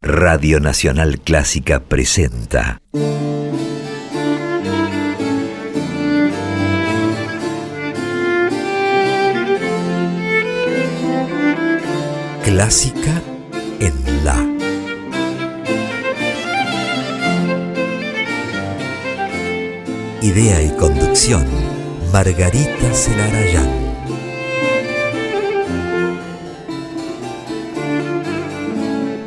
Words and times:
Radio 0.00 0.60
Nacional 0.60 1.18
Clásica 1.18 1.80
presenta. 1.80 2.80
Clásica 12.44 13.22
en 13.80 14.24
La. 14.24 14.46
Idea 20.22 20.62
y 20.62 20.70
conducción, 20.76 21.44
Margarita 22.12 22.94
Celarayán. 22.94 23.87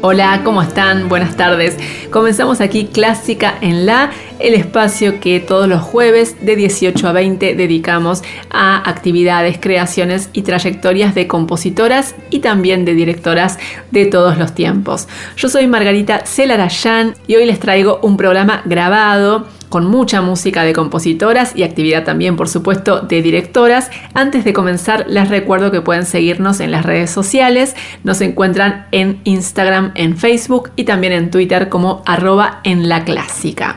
Hola, 0.04 0.42
¿cómo 0.44 0.64
están? 0.64 1.10
Buenas 1.10 1.38
tardes. 1.38 1.78
Comenzamos 2.10 2.60
aquí 2.60 2.86
Clásica 2.86 3.54
en 3.62 3.86
La, 3.86 4.10
el 4.40 4.56
espacio 4.56 5.20
que 5.20 5.40
todos 5.40 5.68
los 5.68 5.84
jueves 5.84 6.44
de 6.44 6.56
18 6.56 7.08
a 7.08 7.12
20 7.12 7.54
dedicamos 7.54 8.24
a 8.50 8.90
actividades, 8.90 9.60
creaciones 9.60 10.32
y 10.34 10.42
trayectorias 10.42 11.14
de 11.14 11.28
compositoras 11.28 12.16
y 12.32 12.40
también 12.40 12.84
de 12.84 12.96
directoras 12.96 13.60
de 13.92 14.08
todos 14.08 14.40
los 14.40 14.56
tiempos. 14.56 15.08
Yo 15.38 15.50
soy 15.50 15.68
Margarita 15.68 16.26
Celarayán 16.26 17.14
y 17.28 17.36
hoy 17.36 17.46
les 17.46 17.60
traigo 17.60 18.00
un 18.02 18.18
programa 18.18 18.64
grabado 18.66 19.46
con 19.72 19.88
mucha 19.88 20.22
música 20.22 20.64
de 20.64 20.74
compositoras 20.74 21.54
y 21.56 21.64
actividad 21.64 22.04
también, 22.04 22.36
por 22.36 22.50
supuesto, 22.50 23.00
de 23.00 23.22
directoras. 23.22 23.90
Antes 24.14 24.44
de 24.44 24.52
comenzar, 24.52 25.06
les 25.08 25.30
recuerdo 25.30 25.72
que 25.72 25.80
pueden 25.80 26.06
seguirnos 26.06 26.60
en 26.60 26.72
las 26.72 26.86
redes 26.86 27.10
sociales. 27.10 27.74
Nos 28.04 28.20
encuentran 28.20 28.86
en 28.92 29.22
Instagram, 29.24 29.94
en 29.96 30.18
Facebook 30.18 30.72
y 30.76 30.84
también 30.84 31.14
en 31.14 31.32
Twitter 31.32 31.70
como 31.70 32.04
arroba. 32.06 32.60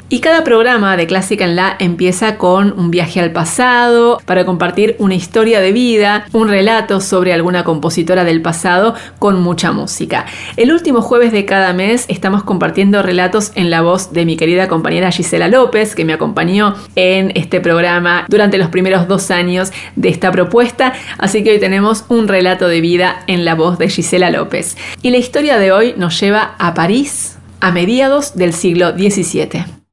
Y 0.09 0.19
cada 0.19 0.43
programa 0.43 0.96
de 0.96 1.07
Clásica 1.07 1.45
en 1.45 1.55
la 1.55 1.77
empieza 1.79 2.38
con 2.38 2.77
un 2.77 2.90
viaje 2.90 3.21
al 3.21 3.30
pasado 3.30 4.18
para 4.27 4.45
compartir 4.45 4.96
una 4.99 5.15
historia 5.15 5.61
de 5.61 5.71
vida, 5.71 6.27
un 6.33 6.49
relato 6.49 7.01
sobre 7.01 7.33
alguna 7.33 7.63
compositora 7.63 8.24
del 8.24 8.43
pasado 8.43 8.96
con 9.21 9.40
mucha 9.40 9.71
música. 9.71 10.27
El 10.57 10.73
último 10.73 11.02
jueves 11.02 11.30
de 11.30 11.45
cada 11.45 11.73
mes 11.73 12.05
estamos 12.09 12.43
compartiendo 12.43 13.01
relatos 13.01 13.52
en 13.55 13.71
la 13.71 13.83
voz 13.83 14.13
de 14.13 14.24
mi 14.24 14.37
querida 14.37 14.66
compañera 14.66 15.13
Gisela 15.13 15.46
López 15.46 15.84
que 15.93 16.04
me 16.04 16.13
acompañó 16.13 16.74
en 16.95 17.32
este 17.35 17.60
programa 17.60 18.27
durante 18.29 18.59
los 18.59 18.68
primeros 18.68 19.09
dos 19.09 19.30
años 19.30 19.73
de 19.96 20.09
esta 20.09 20.30
propuesta. 20.30 20.93
Así 21.18 21.43
que 21.43 21.51
hoy 21.51 21.59
tenemos 21.59 22.04
un 22.09 22.29
relato 22.29 22.68
de 22.68 22.80
vida 22.80 23.24
en 23.27 23.45
la 23.45 23.54
voz 23.54 23.79
de 23.79 23.88
Gisela 23.88 24.30
López. 24.30 24.77
Y 25.02 25.10
la 25.10 25.18
historia 25.18 25.59
de 25.59 25.73
hoy 25.73 25.95
nos 25.96 26.18
lleva 26.21 26.55
a 26.59 26.74
París 26.74 27.37
a 27.60 27.73
mediados 27.73 28.37
del 28.37 28.52
siglo 28.52 28.93
XVII. 28.93 29.84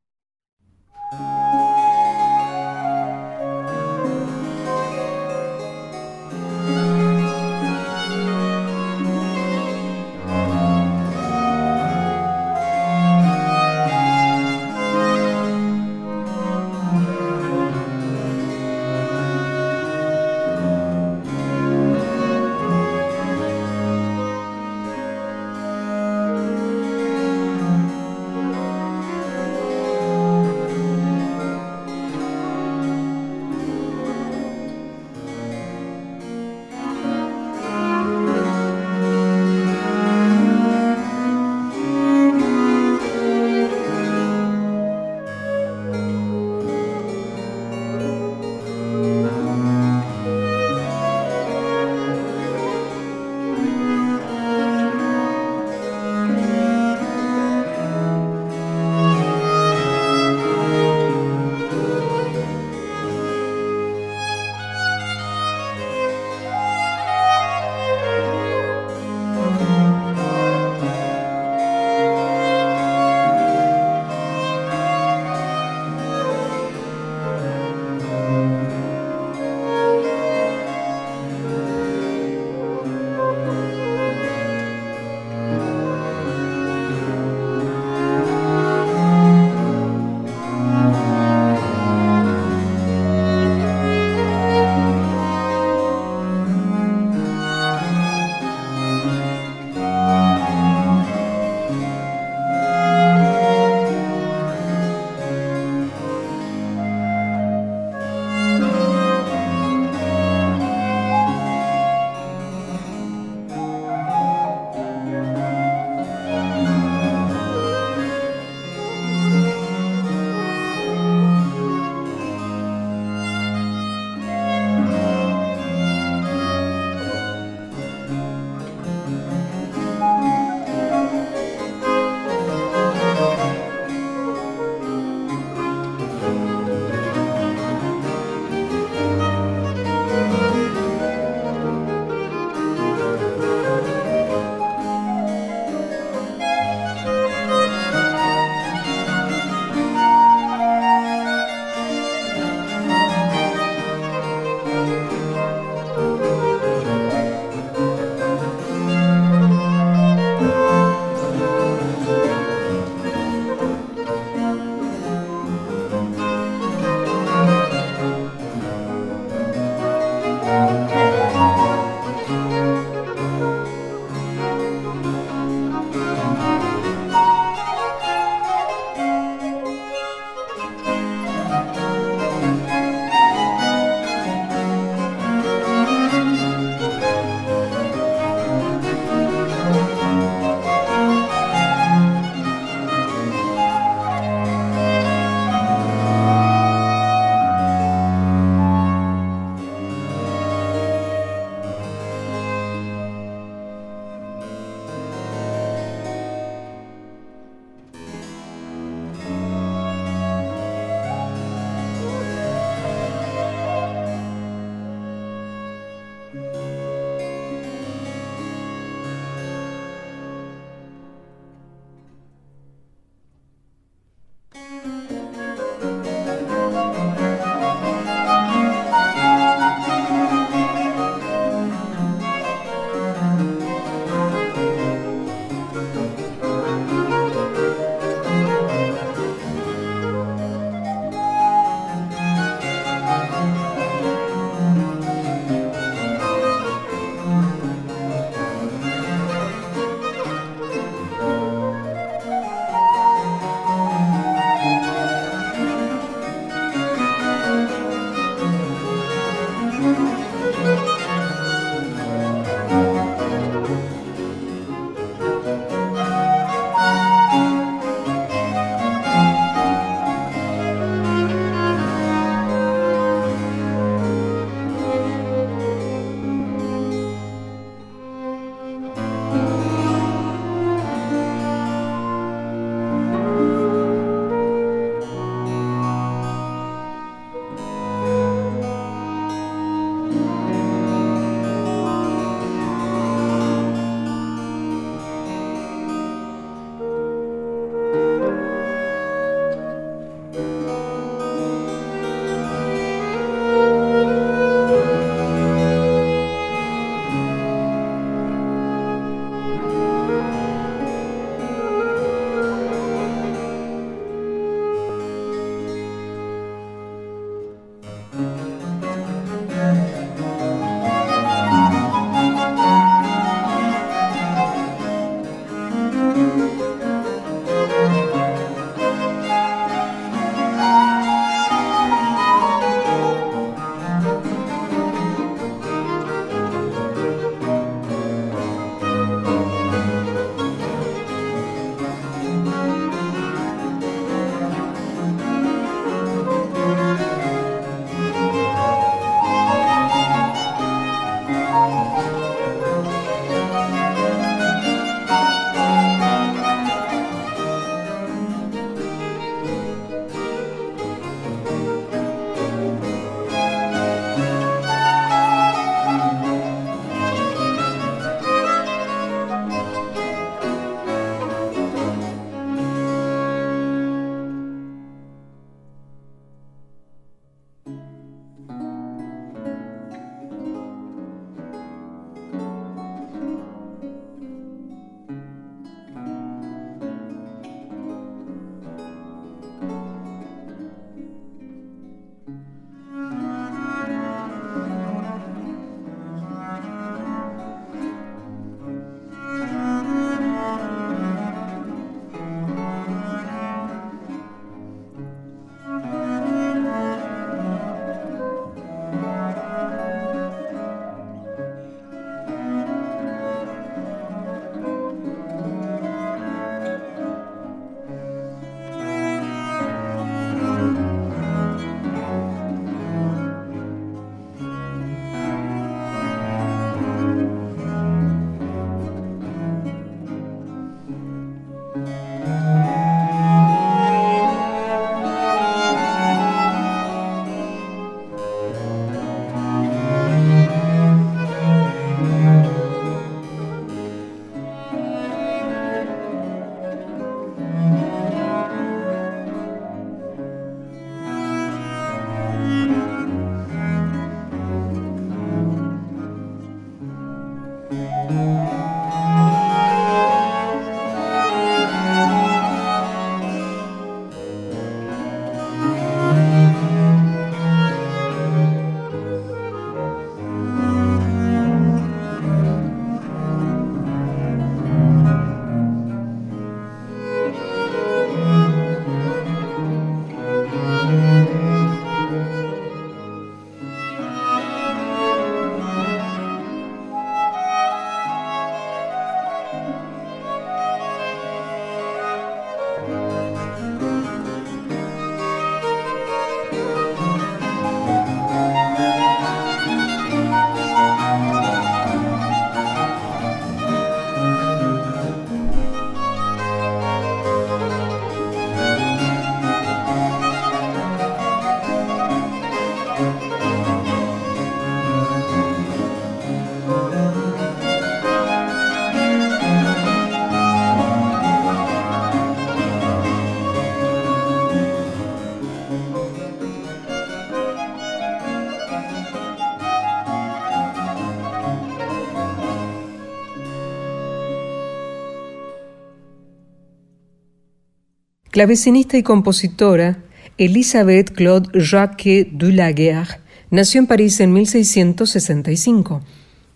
Clavecinista 538.32 538.98
y 538.98 539.04
compositora, 539.04 539.98
Elisabeth 540.38 541.12
Claude 541.12 541.50
Jacques 541.60 542.30
Dulaguerre 542.32 543.20
nació 543.50 543.82
en 543.82 543.88
París 543.88 544.22
en 544.22 544.32
1665. 544.32 546.00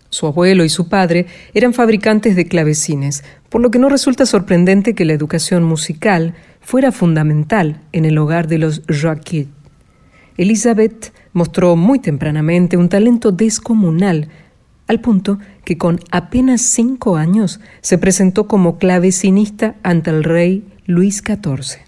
Su 0.08 0.26
abuelo 0.26 0.64
y 0.64 0.70
su 0.70 0.88
padre 0.88 1.26
eran 1.52 1.74
fabricantes 1.74 2.34
de 2.34 2.46
clavecines, 2.46 3.24
por 3.50 3.60
lo 3.60 3.70
que 3.70 3.78
no 3.78 3.90
resulta 3.90 4.24
sorprendente 4.24 4.94
que 4.94 5.04
la 5.04 5.12
educación 5.12 5.64
musical 5.64 6.34
fuera 6.62 6.92
fundamental 6.92 7.82
en 7.92 8.06
el 8.06 8.16
hogar 8.16 8.48
de 8.48 8.56
los 8.56 8.80
Jacques. 8.86 9.48
Elizabeth 10.38 11.12
mostró 11.34 11.76
muy 11.76 11.98
tempranamente 11.98 12.78
un 12.78 12.88
talento 12.88 13.32
descomunal, 13.32 14.30
al 14.86 15.02
punto 15.02 15.38
que 15.66 15.76
con 15.76 16.00
apenas 16.10 16.62
cinco 16.62 17.18
años 17.18 17.60
se 17.82 17.98
presentó 17.98 18.48
como 18.48 18.78
clavecinista 18.78 19.74
ante 19.82 20.08
el 20.08 20.24
rey 20.24 20.64
Luis 20.86 21.22
XIV. 21.24 21.80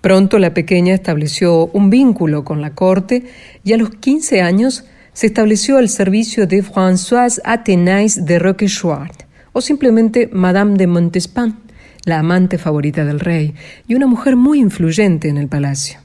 Pronto 0.00 0.40
la 0.40 0.52
pequeña 0.52 0.94
estableció 0.94 1.66
un 1.68 1.88
vínculo 1.88 2.44
con 2.44 2.60
la 2.60 2.74
corte 2.74 3.24
y 3.62 3.72
a 3.72 3.76
los 3.76 3.90
15 3.90 4.42
años 4.42 4.84
se 5.12 5.26
estableció 5.26 5.78
al 5.78 5.88
servicio 5.88 6.46
de 6.48 6.64
Françoise 6.64 7.40
Athénaïs 7.44 8.24
de 8.24 8.38
Roquechouart, 8.40 9.24
o 9.52 9.60
simplemente 9.60 10.28
Madame 10.32 10.76
de 10.76 10.86
Montespan, 10.88 11.60
la 12.04 12.18
amante 12.18 12.58
favorita 12.58 13.04
del 13.04 13.20
rey 13.20 13.54
y 13.86 13.94
una 13.94 14.08
mujer 14.08 14.34
muy 14.34 14.58
influyente 14.58 15.28
en 15.28 15.36
el 15.36 15.46
palacio. 15.46 16.00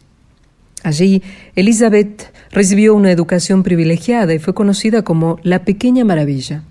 Allí, 0.84 1.24
Elizabeth 1.56 2.32
recibió 2.51 2.94
una 2.94 3.12
educación 3.12 3.63
privilegiada 3.63 4.34
y 4.34 4.39
fue 4.39 4.53
conocida 4.53 5.01
como 5.01 5.39
la 5.41 5.65
Pequeña 5.65 6.06
Maravilla. 6.06 6.63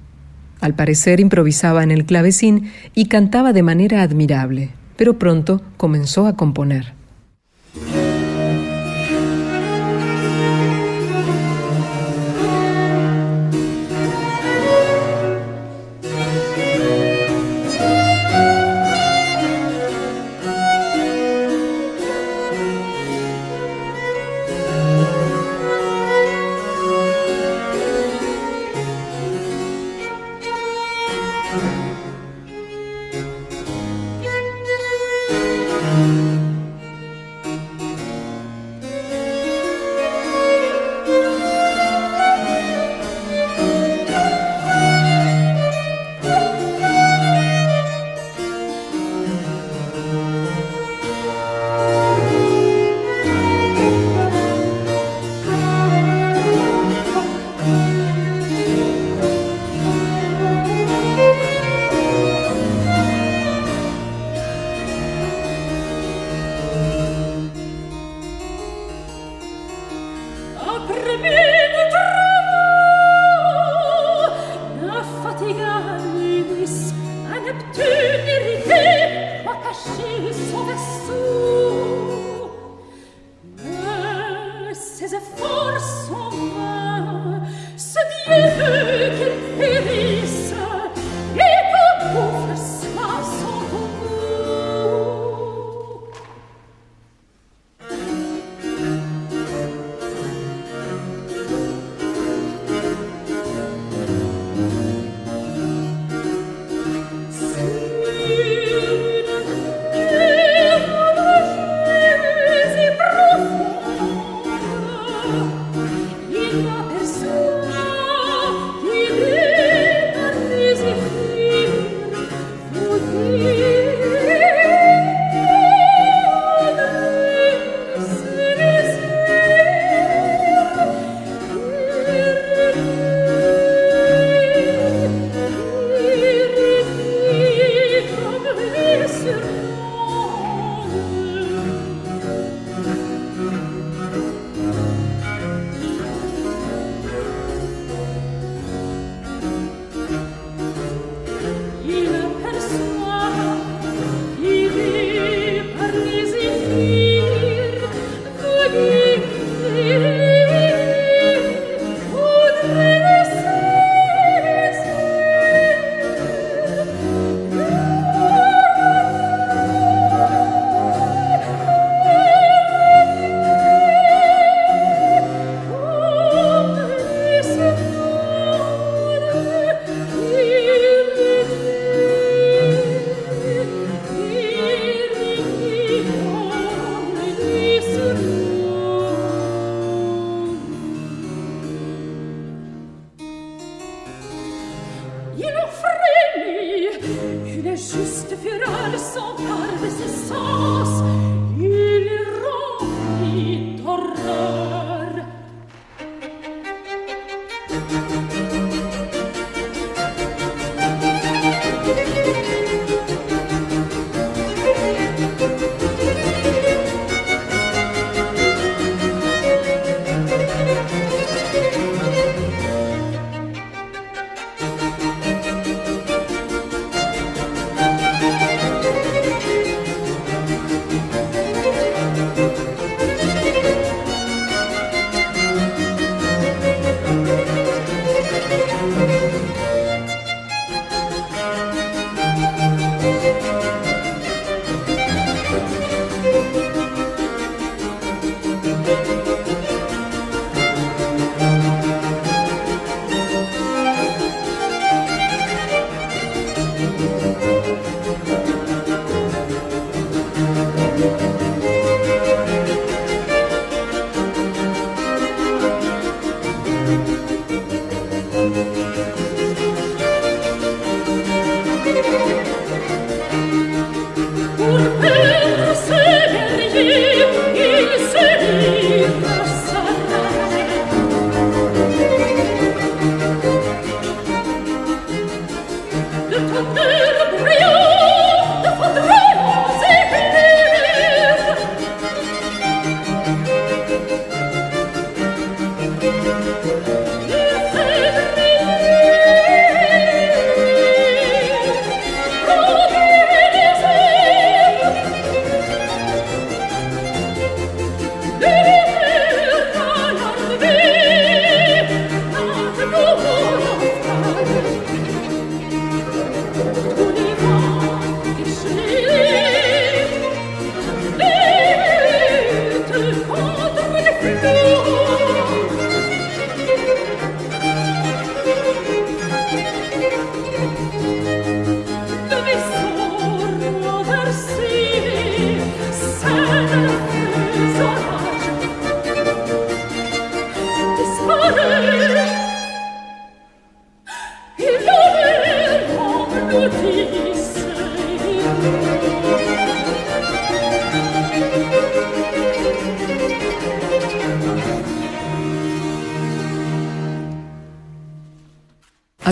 Al 0.61 0.75
parecer 0.75 1.19
improvisaba 1.19 1.83
en 1.83 1.91
el 1.91 2.05
clavecín 2.05 2.71
y 2.95 3.07
cantaba 3.07 3.53
de 3.53 3.65
manera 3.65 4.03
admirable, 4.03 4.71
pero 4.97 5.19
pronto 5.19 5.61
comenzó 5.77 6.27
a 6.27 6.37
componer. 6.37 6.96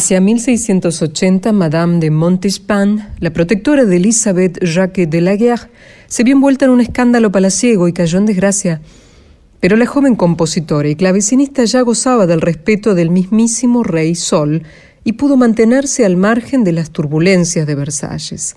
Hacia 0.04 0.20
1680, 0.20 1.50
Madame 1.52 1.98
de 1.98 2.10
Montespan, 2.10 3.14
la 3.20 3.32
protectora 3.32 3.86
de 3.86 3.96
Elisabeth 3.96 4.62
Jacques 4.62 5.08
de 5.08 5.22
la 5.22 5.34
Guerre, 5.34 5.70
se 6.08 6.24
vio 6.24 6.34
envuelta 6.34 6.66
en 6.66 6.72
un 6.72 6.82
escándalo 6.82 7.32
palaciego 7.32 7.88
y 7.88 7.94
cayó 7.94 8.18
en 8.18 8.26
desgracia. 8.26 8.82
Pero 9.60 9.78
la 9.78 9.86
joven 9.86 10.14
compositora 10.14 10.90
y 10.90 10.94
clavecinista 10.94 11.64
ya 11.64 11.80
gozaba 11.80 12.26
del 12.26 12.42
respeto 12.42 12.94
del 12.94 13.08
mismísimo 13.08 13.82
rey 13.82 14.14
Sol 14.14 14.64
y 15.04 15.14
pudo 15.14 15.38
mantenerse 15.38 16.04
al 16.04 16.18
margen 16.18 16.64
de 16.64 16.72
las 16.72 16.90
turbulencias 16.90 17.66
de 17.66 17.74
Versalles. 17.74 18.56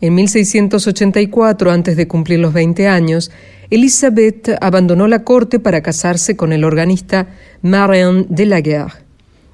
En 0.00 0.14
1684, 0.14 1.70
antes 1.70 1.98
de 1.98 2.08
cumplir 2.08 2.38
los 2.38 2.54
20 2.54 2.88
años, 2.88 3.30
Elisabeth 3.68 4.56
abandonó 4.58 5.06
la 5.06 5.22
corte 5.22 5.58
para 5.58 5.82
casarse 5.82 6.34
con 6.34 6.50
el 6.50 6.64
organista 6.64 7.28
Marin 7.60 8.24
de 8.30 8.46
la 8.46 8.62
Guerre. 8.62 9.01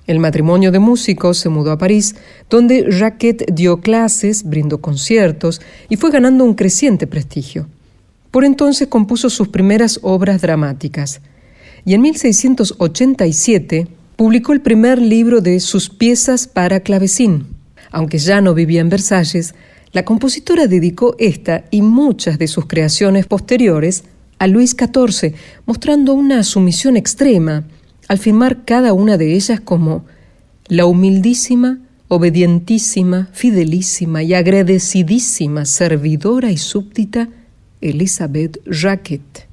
El 0.08 0.20
matrimonio 0.20 0.72
de 0.72 0.78
músicos 0.78 1.36
se 1.36 1.50
mudó 1.50 1.70
a 1.70 1.76
París, 1.76 2.14
donde 2.48 2.86
Jacquet 2.90 3.44
dio 3.52 3.82
clases, 3.82 4.42
brindó 4.42 4.80
conciertos 4.80 5.60
y 5.90 5.96
fue 5.96 6.10
ganando 6.10 6.44
un 6.44 6.54
creciente 6.54 7.06
prestigio. 7.06 7.68
Por 8.30 8.46
entonces 8.46 8.88
compuso 8.88 9.28
sus 9.28 9.48
primeras 9.48 10.00
obras 10.00 10.40
dramáticas 10.40 11.20
y 11.84 11.92
en 11.92 12.00
1687 12.00 13.86
publicó 14.16 14.54
el 14.54 14.62
primer 14.62 14.98
libro 14.98 15.42
de 15.42 15.60
sus 15.60 15.90
piezas 15.90 16.46
para 16.46 16.80
clavecín. 16.80 17.46
Aunque 17.90 18.16
ya 18.16 18.40
no 18.40 18.54
vivía 18.54 18.80
en 18.80 18.88
Versalles, 18.88 19.54
la 19.92 20.06
compositora 20.06 20.66
dedicó 20.66 21.16
esta 21.18 21.66
y 21.70 21.82
muchas 21.82 22.38
de 22.38 22.48
sus 22.48 22.64
creaciones 22.64 23.26
posteriores 23.26 24.04
a 24.38 24.46
Luis 24.46 24.70
XIV, 24.70 25.34
mostrando 25.66 26.14
una 26.14 26.44
sumisión 26.44 26.96
extrema 26.96 27.64
al 28.08 28.18
firmar 28.18 28.64
cada 28.64 28.92
una 28.92 29.16
de 29.16 29.34
ellas 29.34 29.60
como 29.60 30.04
la 30.66 30.86
humildísima, 30.86 31.80
obedientísima, 32.08 33.28
fidelísima 33.32 34.22
y 34.22 34.34
agradecidísima 34.34 35.66
servidora 35.66 36.50
y 36.50 36.56
súbdita 36.56 37.28
Elizabeth 37.80 38.60
Racket. 38.66 39.47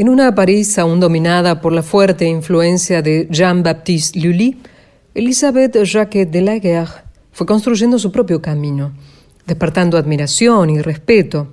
En 0.00 0.08
una 0.08 0.34
París 0.34 0.78
aún 0.78 0.98
dominada 0.98 1.60
por 1.60 1.74
la 1.74 1.82
fuerte 1.82 2.24
influencia 2.24 3.02
de 3.02 3.28
Jean-Baptiste 3.30 4.18
Lully, 4.18 4.56
Elisabeth 5.14 5.76
Jacques 5.84 6.32
de 6.32 6.40
la 6.40 6.58
Guerre 6.58 7.04
fue 7.32 7.46
construyendo 7.46 7.98
su 7.98 8.10
propio 8.10 8.40
camino, 8.40 8.92
despertando 9.46 9.98
admiración 9.98 10.70
y 10.70 10.80
respeto. 10.80 11.52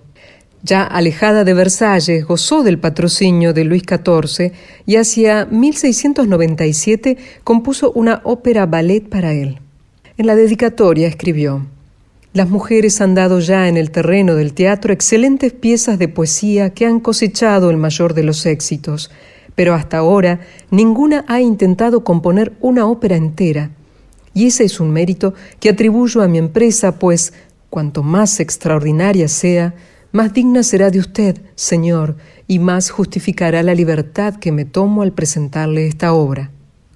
Ya 0.64 0.84
alejada 0.84 1.44
de 1.44 1.54
Versalles, 1.54 2.26
gozó 2.26 2.64
del 2.64 2.80
patrocinio 2.80 3.52
de 3.52 3.66
Luis 3.66 3.84
XIV 3.86 4.54
y 4.86 4.96
hacia 4.96 5.44
1697 5.44 7.18
compuso 7.44 7.92
una 7.96 8.22
ópera 8.24 8.66
ballet 8.66 9.10
para 9.10 9.34
él. 9.34 9.60
En 10.18 10.26
la 10.26 10.36
dedicatoria 10.36 11.10
escribió 11.10 11.68
las 12.34 12.50
mujeres 12.50 13.02
han 13.02 13.16
dado 13.16 13.40
ya 13.40 13.68
en 13.68 13.78
el 13.78 13.90
terreno 13.90 14.36
del 14.36 14.54
teatro 14.54 14.94
excelentes 14.94 15.54
piezas 15.54 15.98
de 15.98 16.08
poesía 16.08 16.72
que 16.72 16.86
han 16.86 17.00
cosechado 17.00 17.70
el 17.70 17.78
mayor 17.78 18.14
de 18.14 18.24
los 18.24 18.46
éxitos, 18.46 19.10
pero 19.56 19.74
hasta 19.74 19.98
ahora 19.98 20.42
ninguna 20.70 21.26
ha 21.28 21.42
intentado 21.42 22.04
componer 22.04 22.54
una 22.60 22.86
ópera 22.86 23.16
entera. 23.16 23.72
Y 24.34 24.48
ese 24.48 24.66
es 24.66 24.80
un 24.80 24.92
mérito 24.92 25.34
que 25.60 25.70
atribuyo 25.70 26.22
a 26.22 26.28
mi 26.28 26.38
empresa, 26.38 27.00
pues 27.00 27.34
cuanto 27.72 28.04
más 28.04 28.40
extraordinaria 28.40 29.28
sea, 29.30 29.74
más 30.12 30.34
digna 30.34 30.62
será 30.62 30.92
de 30.92 31.00
usted, 31.00 31.42
Señor, 31.56 32.18
y 32.48 32.60
más 32.60 32.92
justificará 32.92 33.64
la 33.64 33.74
libertad 33.74 34.36
que 34.36 34.52
me 34.52 34.64
tomo 34.64 35.02
al 35.02 35.14
presentarle 35.14 35.88
esta 35.88 36.14
obra. 36.14 36.52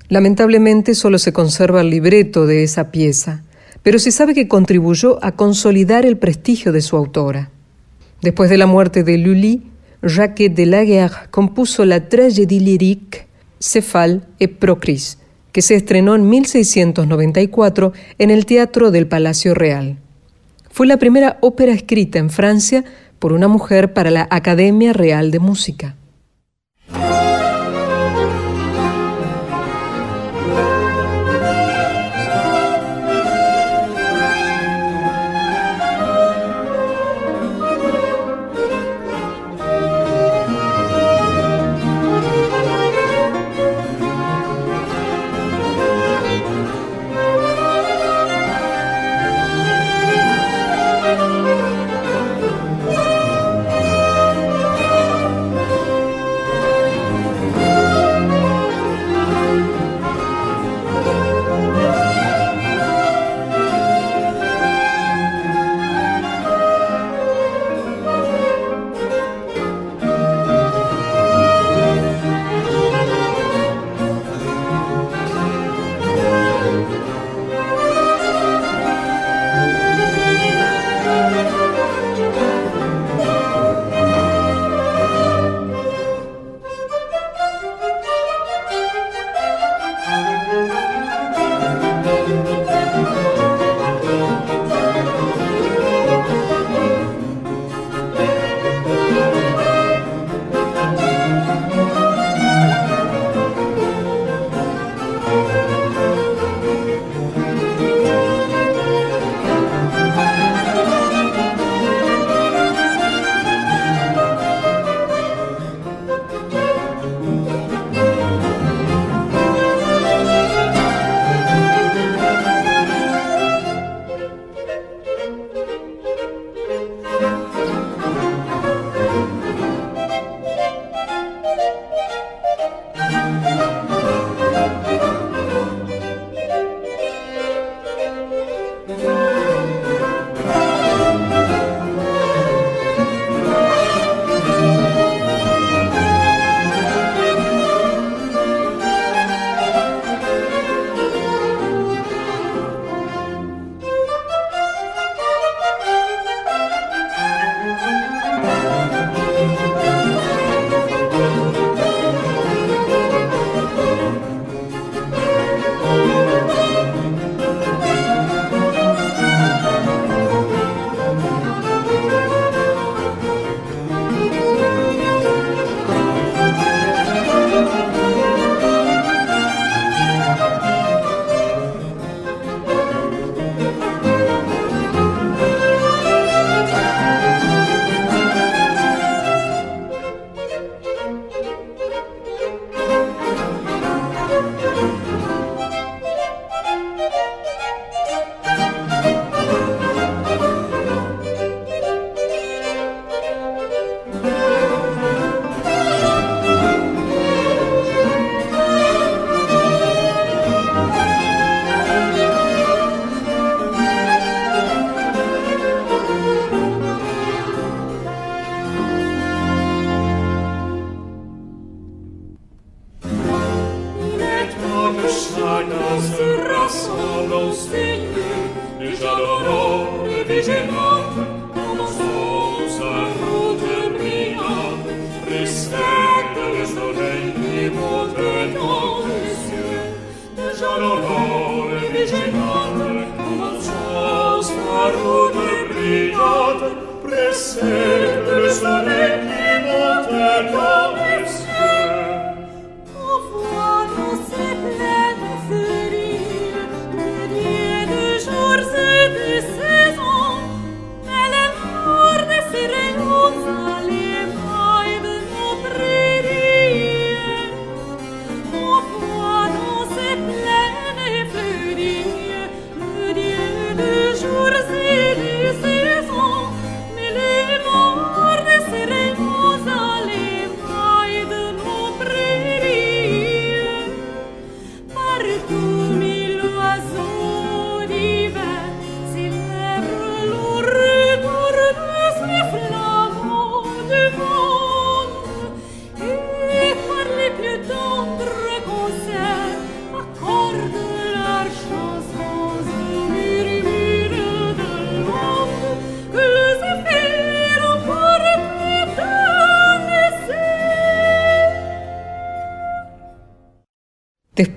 Lamentablemente 0.08 0.94
solo 0.94 1.18
se 1.18 1.34
conserva 1.34 1.82
el 1.82 1.90
libreto 1.90 2.46
de 2.46 2.64
esa 2.64 2.92
pieza 2.92 3.44
pero 3.84 4.00
se 4.00 4.12
sabe 4.12 4.34
que 4.34 4.48
contribuyó 4.48 5.24
a 5.24 5.34
consolidar 5.34 6.06
el 6.06 6.18
prestigio 6.18 6.72
de 6.72 6.82
su 6.82 6.96
autora. 6.96 7.50
Después 8.22 8.50
de 8.50 8.58
la 8.58 8.68
muerte 8.68 9.04
de 9.04 9.18
Lully, 9.18 9.64
Jacques 10.04 10.54
de 10.54 10.66
la 10.66 10.84
Guerre 10.84 11.30
compuso 11.30 11.86
la 11.86 12.08
tragédie 12.08 12.60
lyrique 12.60 13.28
Céphale 13.60 14.22
et 14.40 14.58
Procris, 14.58 15.18
que 15.52 15.62
se 15.62 15.76
estrenó 15.76 16.16
en 16.16 16.28
1694 16.30 17.94
en 18.18 18.32
el 18.32 18.46
Teatro 18.46 18.92
del 18.92 19.08
Palacio 19.08 19.54
Real. 19.54 19.98
Fue 20.72 20.88
la 20.88 20.98
primera 20.98 21.38
ópera 21.42 21.74
escrita 21.74 22.18
en 22.18 22.30
Francia 22.30 22.84
por 23.20 23.34
una 23.34 23.48
mujer 23.48 23.94
para 23.94 24.10
la 24.10 24.28
Academia 24.32 24.94
Real 24.94 25.30
de 25.30 25.40
Música. 25.40 25.96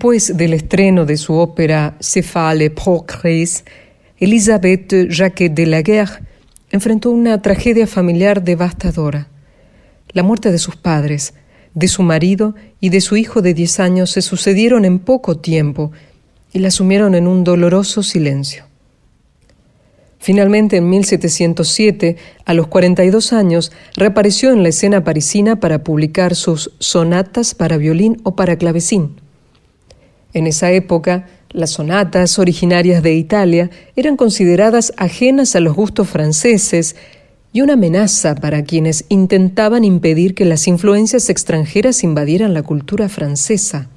Después 0.04 0.36
del 0.36 0.52
estreno 0.52 1.06
de 1.06 1.16
su 1.16 1.32
ópera 1.32 1.96
Céphale 1.98 2.68
Progrès, 2.68 3.64
Elisabeth 4.18 5.08
Jacques 5.08 5.54
de 5.54 5.64
la 5.64 5.80
Guerre 5.80 6.20
enfrentó 6.70 7.10
una 7.10 7.40
tragedia 7.40 7.86
familiar 7.86 8.44
devastadora. 8.44 9.28
La 10.12 10.22
muerte 10.22 10.52
de 10.52 10.58
sus 10.58 10.76
padres, 10.76 11.32
de 11.72 11.88
su 11.88 12.02
marido 12.02 12.54
y 12.80 12.90
de 12.90 13.00
su 13.00 13.16
hijo 13.16 13.40
de 13.40 13.54
diez 13.54 13.80
años 13.80 14.10
se 14.10 14.20
sucedieron 14.20 14.84
en 14.84 14.98
poco 14.98 15.38
tiempo 15.38 15.90
y 16.52 16.58
la 16.58 16.70
sumieron 16.70 17.14
en 17.14 17.26
un 17.26 17.42
doloroso 17.42 18.02
silencio. 18.02 18.66
Finalmente, 20.18 20.76
en 20.76 20.90
1707, 20.90 22.18
a 22.44 22.52
los 22.52 22.66
42 22.66 23.32
años, 23.32 23.72
reapareció 23.96 24.52
en 24.52 24.64
la 24.64 24.68
escena 24.68 25.02
parisina 25.02 25.60
para 25.60 25.82
publicar 25.82 26.34
sus 26.34 26.72
sonatas 26.78 27.54
para 27.54 27.78
violín 27.78 28.20
o 28.22 28.36
para 28.36 28.58
clavecín. 28.58 29.23
En 30.34 30.46
esa 30.46 30.72
época, 30.72 31.26
las 31.50 31.70
sonatas 31.70 32.40
originarias 32.40 33.02
de 33.02 33.14
Italia 33.14 33.70
eran 33.94 34.16
consideradas 34.16 34.92
ajenas 34.96 35.54
a 35.54 35.60
los 35.60 35.74
gustos 35.74 36.08
franceses 36.08 36.96
y 37.52 37.60
una 37.60 37.74
amenaza 37.74 38.34
para 38.34 38.64
quienes 38.64 39.04
intentaban 39.08 39.84
impedir 39.84 40.34
que 40.34 40.44
las 40.44 40.66
influencias 40.66 41.30
extranjeras 41.30 42.02
invadieran 42.02 42.52
la 42.52 42.64
cultura 42.64 43.08
francesa. 43.08 43.88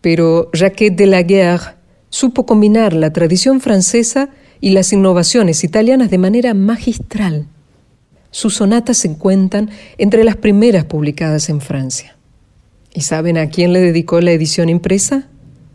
Pero 0.00 0.48
Jacques 0.52 0.96
de 0.96 1.06
la 1.06 1.22
Guerre 1.22 1.74
supo 2.10 2.46
combinar 2.46 2.92
la 2.92 3.12
tradición 3.12 3.60
francesa 3.60 4.28
y 4.60 4.70
las 4.70 4.92
innovaciones 4.92 5.64
italianas 5.64 6.10
de 6.10 6.18
manera 6.18 6.54
magistral. 6.54 7.48
Sus 8.30 8.54
sonatas 8.54 8.98
se 8.98 9.12
cuentan 9.16 9.70
entre 9.98 10.22
las 10.22 10.36
primeras 10.36 10.84
publicadas 10.84 11.48
en 11.48 11.60
Francia. 11.60 12.16
¿Y 12.94 13.00
saben 13.00 13.36
a 13.36 13.48
quién 13.48 13.72
le 13.72 13.80
dedicó 13.80 14.20
la 14.20 14.30
edición 14.30 14.68
impresa? 14.68 15.26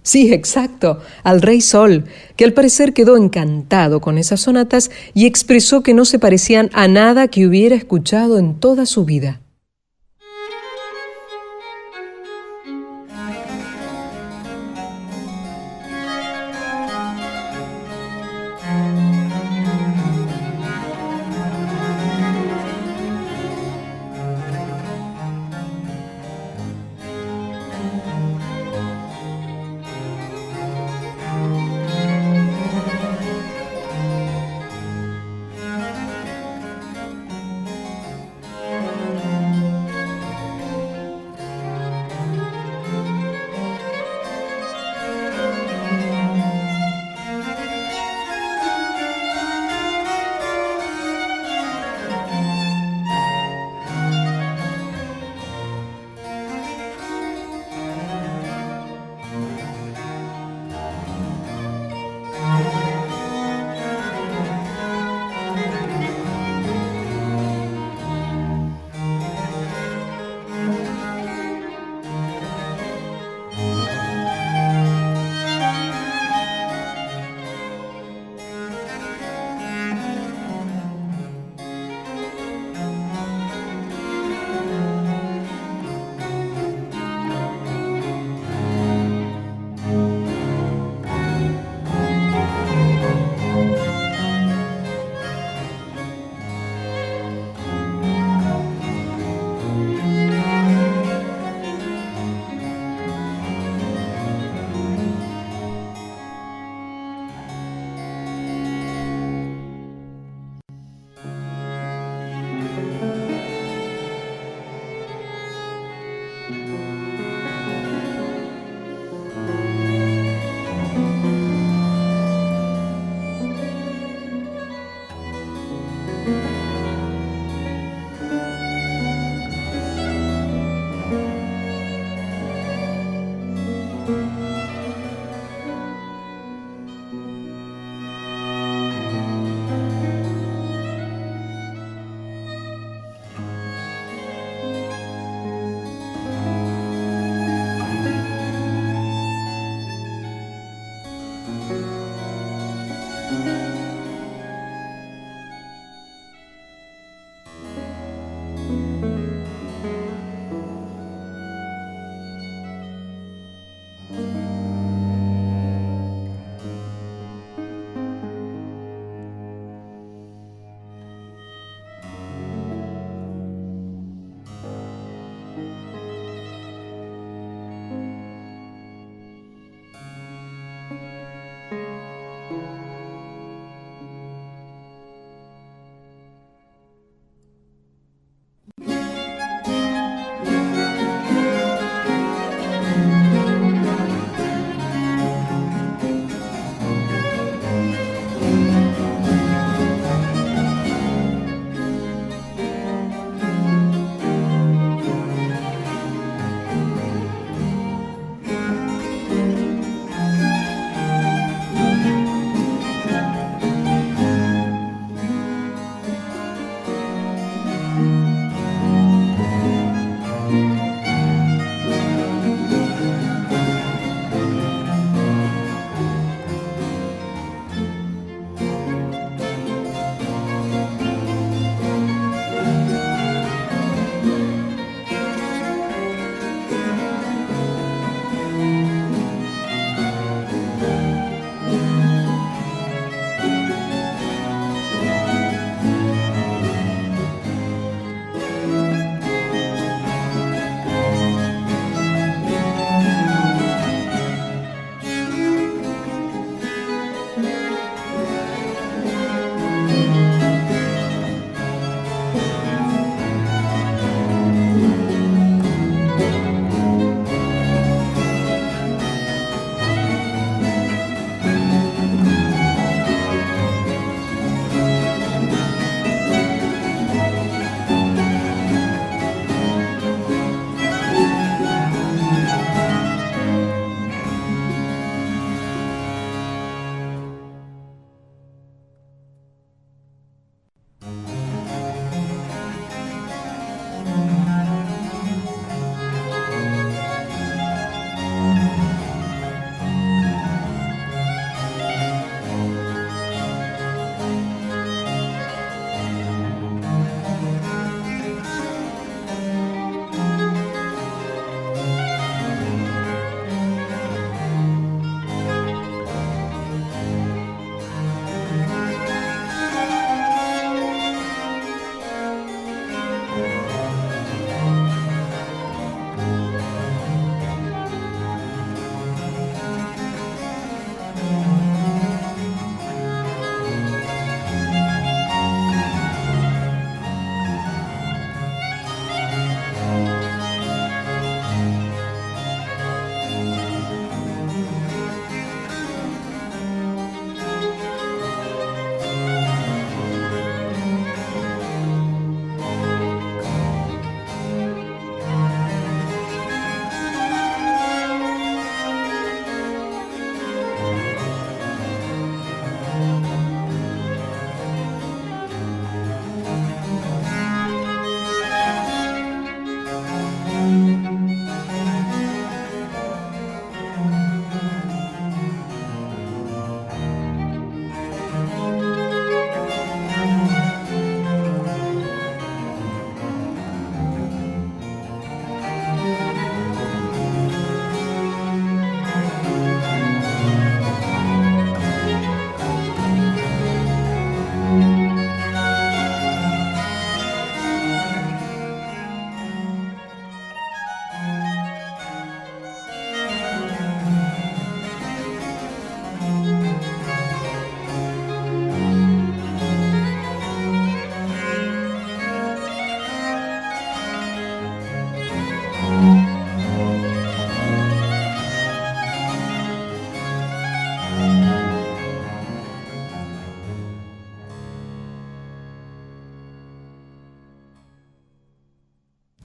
Sí, 0.07 0.31
exacto, 0.31 1.01
al 1.23 1.41
rey 1.41 1.59
Sol, 1.59 2.05
que 2.37 2.45
al 2.45 2.53
parecer 2.53 2.93
quedó 2.93 3.17
encantado 3.17 3.99
con 3.99 4.17
esas 4.17 4.39
sonatas 4.39 4.89
y 5.13 5.25
expresó 5.25 5.83
que 5.83 5.93
no 5.93 6.05
se 6.05 6.17
parecían 6.17 6.69
a 6.71 6.87
nada 6.87 7.27
que 7.27 7.45
hubiera 7.45 7.75
escuchado 7.75 8.37
en 8.37 8.57
toda 8.57 8.85
su 8.85 9.03
vida. 9.03 9.41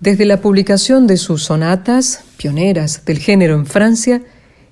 Desde 0.03 0.25
la 0.25 0.41
publicación 0.41 1.07
de 1.07 1.17
sus 1.17 1.45
sonatas, 1.45 2.25
pioneras 2.37 3.05
del 3.07 3.21
género 3.21 3.55
en 3.55 3.67
Francia, 3.67 4.21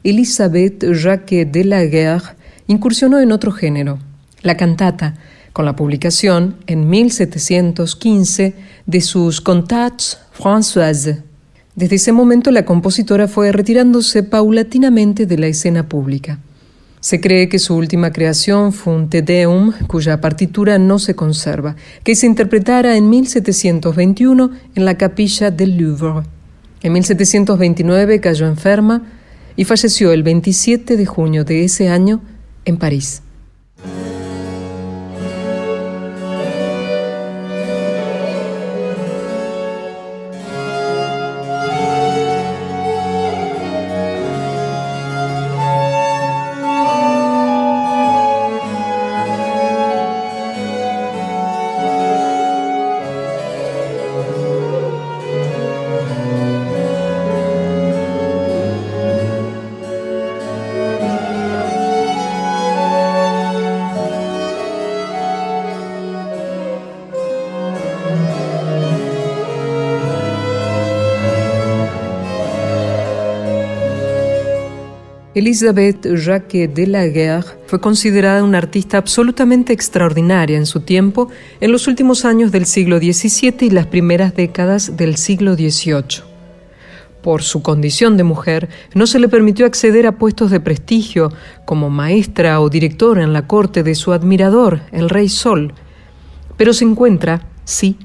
Elisabeth 0.02 0.84
Jacques 0.92 1.52
de 1.52 1.64
la 1.64 1.84
Guerre 1.84 2.34
incursionó 2.66 3.20
en 3.20 3.30
otro 3.30 3.52
género, 3.52 4.00
la 4.42 4.56
cantata, 4.56 5.14
con 5.52 5.66
la 5.66 5.76
publicación 5.76 6.56
en 6.66 6.90
1715 6.90 8.54
de 8.86 9.00
sus 9.00 9.40
Cantates 9.40 10.18
Françoises. 10.32 11.18
Desde 11.76 11.94
ese 11.94 12.10
momento 12.10 12.50
la 12.50 12.64
compositora 12.64 13.28
fue 13.28 13.52
retirándose 13.52 14.24
paulatinamente 14.24 15.26
de 15.26 15.38
la 15.38 15.46
escena 15.46 15.88
pública. 15.88 16.40
Se 17.00 17.18
cree 17.18 17.48
que 17.48 17.58
su 17.58 17.76
última 17.76 18.12
creación 18.12 18.74
fue 18.74 18.94
un 18.94 19.08
Te 19.08 19.22
Deum, 19.22 19.72
cuya 19.86 20.20
partitura 20.20 20.78
no 20.78 20.98
se 20.98 21.14
conserva, 21.14 21.74
que 22.04 22.14
se 22.14 22.26
interpretara 22.26 22.96
en 22.96 23.08
1721 23.08 24.50
en 24.74 24.84
la 24.84 24.98
capilla 24.98 25.50
del 25.50 25.78
Louvre. 25.78 26.26
En 26.82 26.92
1729 26.92 28.20
cayó 28.20 28.46
enferma 28.46 29.02
y 29.56 29.64
falleció 29.64 30.12
el 30.12 30.22
27 30.22 30.98
de 30.98 31.06
junio 31.06 31.44
de 31.44 31.64
ese 31.64 31.88
año 31.88 32.20
en 32.66 32.76
París. 32.76 33.22
Elisabeth 75.50 76.06
Jacques 76.14 76.72
de 76.72 76.86
la 76.86 77.08
Guerre 77.08 77.58
fue 77.66 77.80
considerada 77.80 78.44
una 78.44 78.58
artista 78.58 78.98
absolutamente 78.98 79.72
extraordinaria 79.72 80.56
en 80.56 80.64
su 80.64 80.82
tiempo 80.82 81.28
en 81.60 81.72
los 81.72 81.88
últimos 81.88 82.24
años 82.24 82.52
del 82.52 82.66
siglo 82.66 82.98
XVII 82.98 83.56
y 83.62 83.70
las 83.70 83.86
primeras 83.86 84.36
décadas 84.36 84.96
del 84.96 85.16
siglo 85.16 85.56
XVIII. 85.56 86.22
Por 87.20 87.42
su 87.42 87.62
condición 87.62 88.16
de 88.16 88.22
mujer, 88.22 88.68
no 88.94 89.08
se 89.08 89.18
le 89.18 89.26
permitió 89.26 89.66
acceder 89.66 90.06
a 90.06 90.18
puestos 90.18 90.52
de 90.52 90.60
prestigio 90.60 91.32
como 91.64 91.90
maestra 91.90 92.60
o 92.60 92.70
directora 92.70 93.24
en 93.24 93.32
la 93.32 93.48
corte 93.48 93.82
de 93.82 93.96
su 93.96 94.12
admirador, 94.12 94.82
el 94.92 95.08
rey 95.10 95.28
Sol, 95.28 95.74
pero 96.56 96.72
se 96.72 96.84
encuentra, 96.84 97.48
sí, 97.64 97.96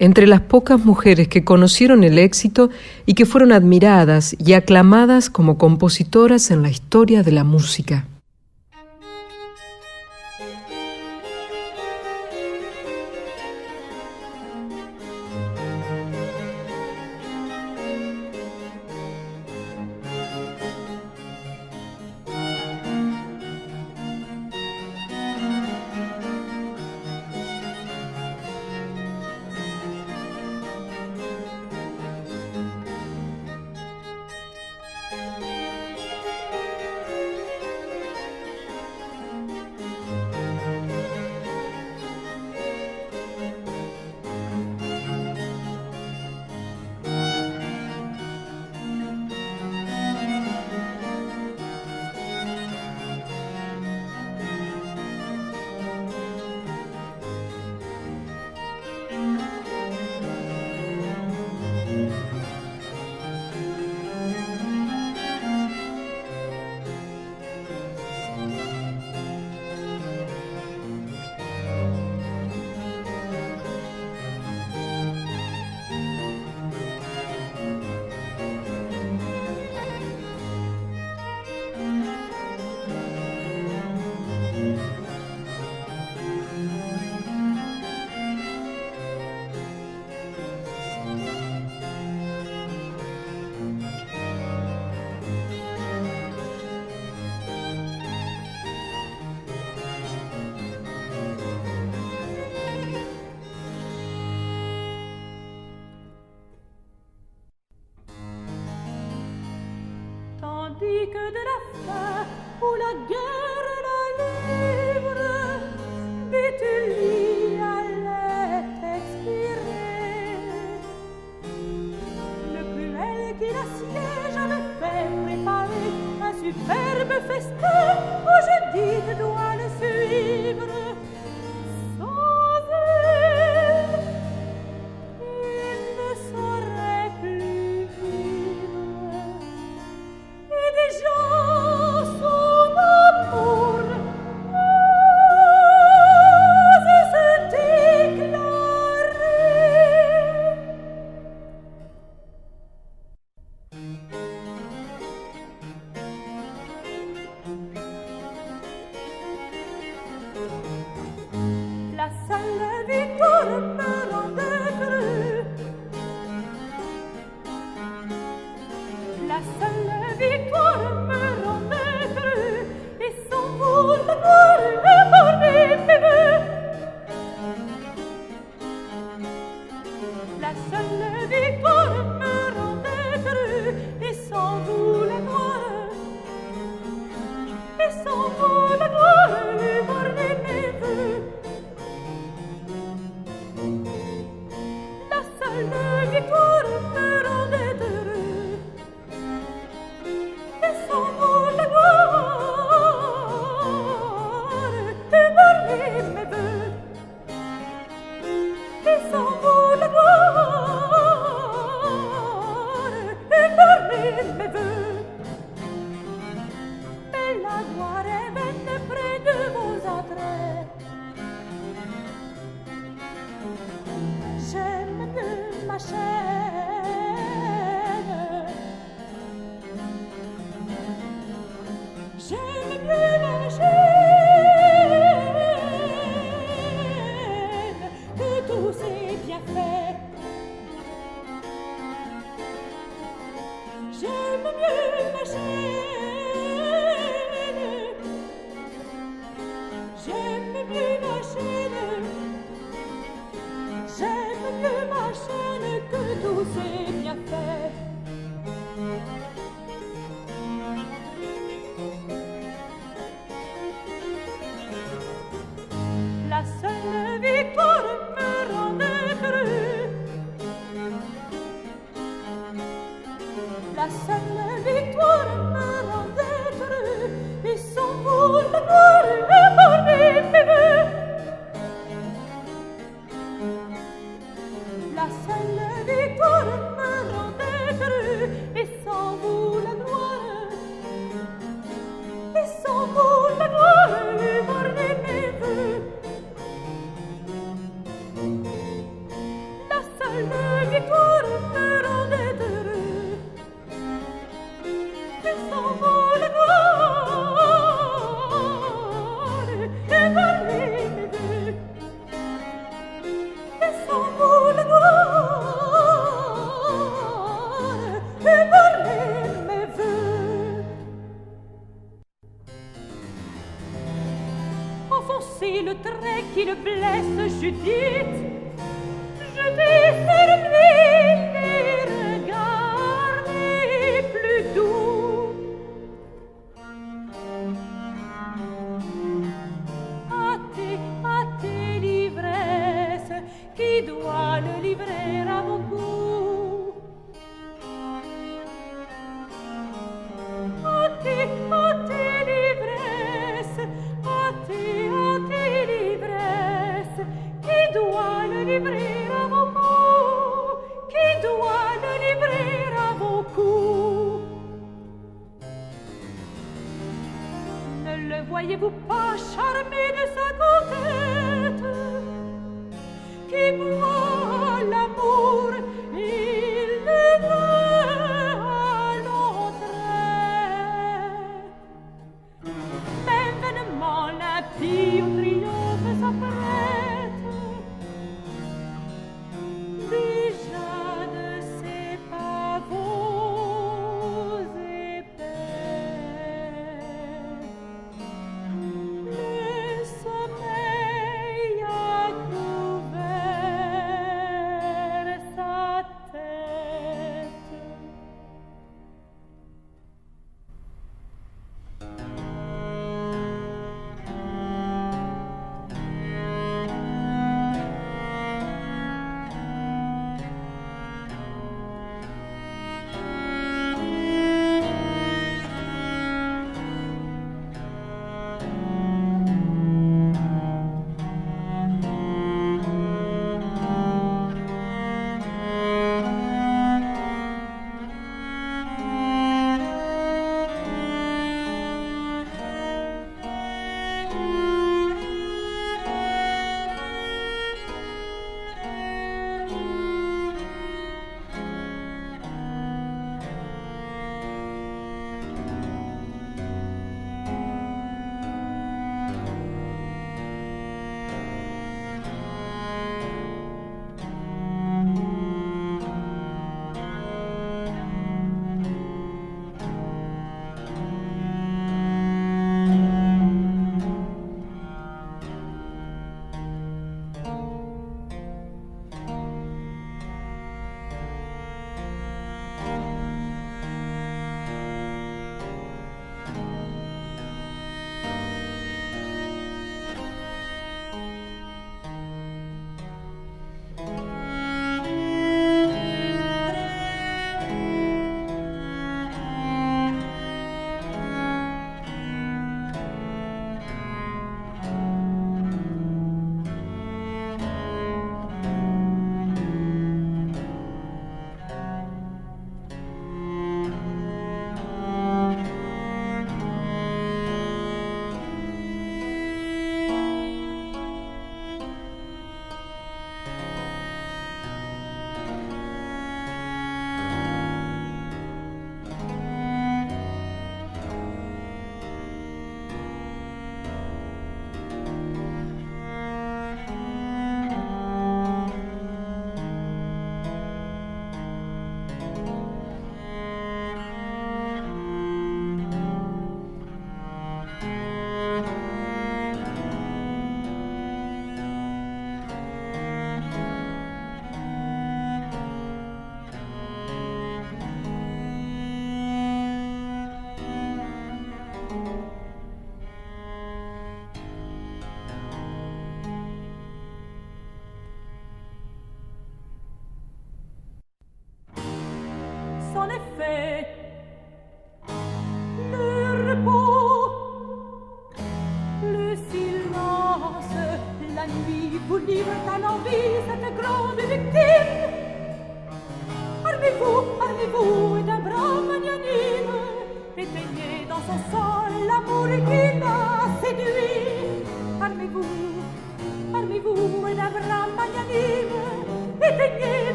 entre 0.00 0.26
las 0.26 0.40
pocas 0.40 0.84
mujeres 0.84 1.28
que 1.28 1.44
conocieron 1.44 2.02
el 2.02 2.18
éxito 2.18 2.70
y 3.06 3.14
que 3.14 3.26
fueron 3.26 3.52
admiradas 3.52 4.34
y 4.38 4.54
aclamadas 4.54 5.30
como 5.30 5.58
compositoras 5.58 6.50
en 6.50 6.62
la 6.62 6.70
historia 6.70 7.22
de 7.22 7.32
la 7.32 7.44
música. 7.44 8.06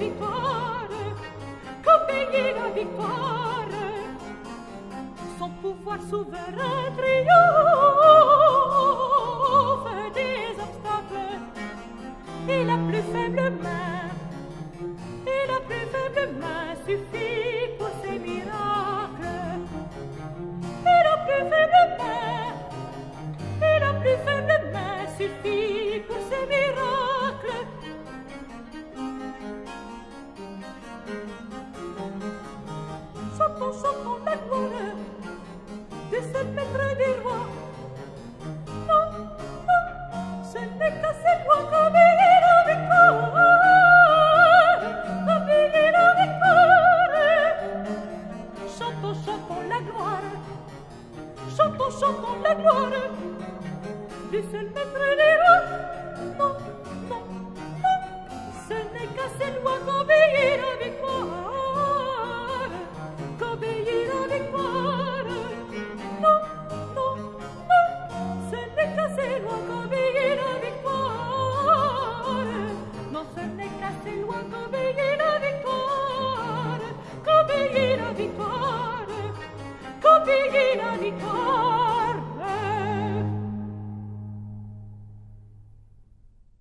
victoire, 0.00 0.88
quand 1.84 2.06
veillait 2.08 2.54
la 2.54 2.70
victoire, 2.70 3.68
son 5.38 5.50
pouvoir 5.62 5.98
souverain 6.08 6.90
triomphe. 6.96 7.89